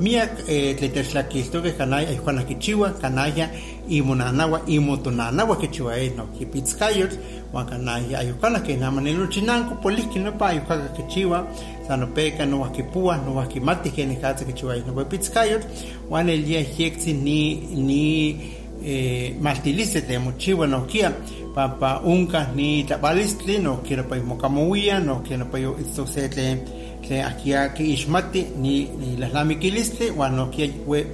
[0.00, 3.50] miak eh, tletextlaquistokeh kanaya ihuana kichiua kanaya
[3.88, 7.16] imonanaua imotonanaua kichiua eh, nohki pitzkayotl
[7.52, 11.46] uan kanaya ayuhkana keh namanelo chinanco polihki nopa ayuhkaka kichiua
[11.88, 15.66] sanopeka nowah kipua nowah kimati kenikatza kichiua nopa pitzkayotl
[16.10, 18.40] uan elia yektzi ni ni
[18.86, 21.12] eh, maltilistli tlen mochiua nohkia
[21.54, 26.28] pampa onkah ni tlapalistli nohkia nopa mokamouia nohkia nopa itztok se
[27.06, 30.68] tlen tlen ahkia kiixmati ni ni tlatlamiquilistli uan nohkia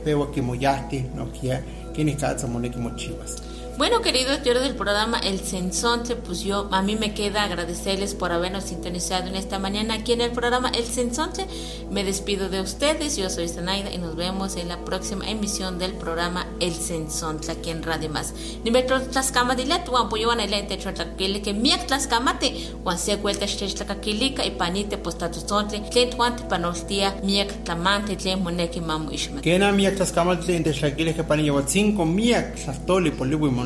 [0.05, 1.63] pewa kimoyahti nohkia
[1.93, 3.33] kenikatza moneki mochiuas
[3.81, 8.31] Bueno, queridos señores del programa El Sensonte, pues yo, a mí me queda agradecerles por
[8.31, 11.47] habernos sintonizado en esta mañana aquí en el programa El Sensonte.
[11.91, 15.95] Me despido de ustedes, yo soy Zanaida y nos vemos en la próxima emisión del
[15.95, 18.35] programa El Sensonte aquí en Radio Más.
[18.65, 24.45] Nimetro tlascama dilet, wan puyoan el ente chotlakile que miak tlascamate, wan se cuelta xtechtlakakilika
[24.45, 29.43] y panite postatutzontle, tlen tuante panoltia miak tlamante tlen moneki mamu ishmat.
[29.43, 33.11] Kena miak tlascamate tlen techtlakile que paniyawatzinko miak tlastoli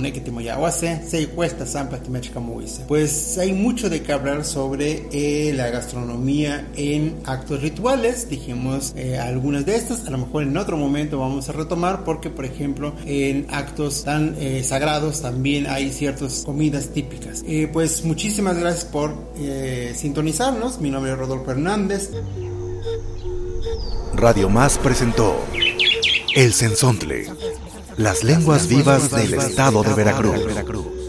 [0.04, 2.84] poliwi moneki timoyawase, se cuesta sampa timechcamuise.
[2.86, 8.28] Pues hay mucho de qué hablar sobre eh, la gastronomía en actos rituales.
[8.28, 12.30] Dijimos eh, algunas de estas, a lo mejor en otro momento vamos a retomar porque,
[12.30, 17.42] por ejemplo, en actos tan eh, sagrados también hay ciertas comidas típicas.
[17.46, 20.80] Eh, pues muchísimas gracias por eh, sintonizarnos.
[20.80, 22.10] Mi nombre es Rodolfo Hernández.
[24.14, 25.36] Radio Más presentó
[26.34, 27.26] El Sensontle,
[27.96, 31.03] las lenguas vivas del estado de Veracruz.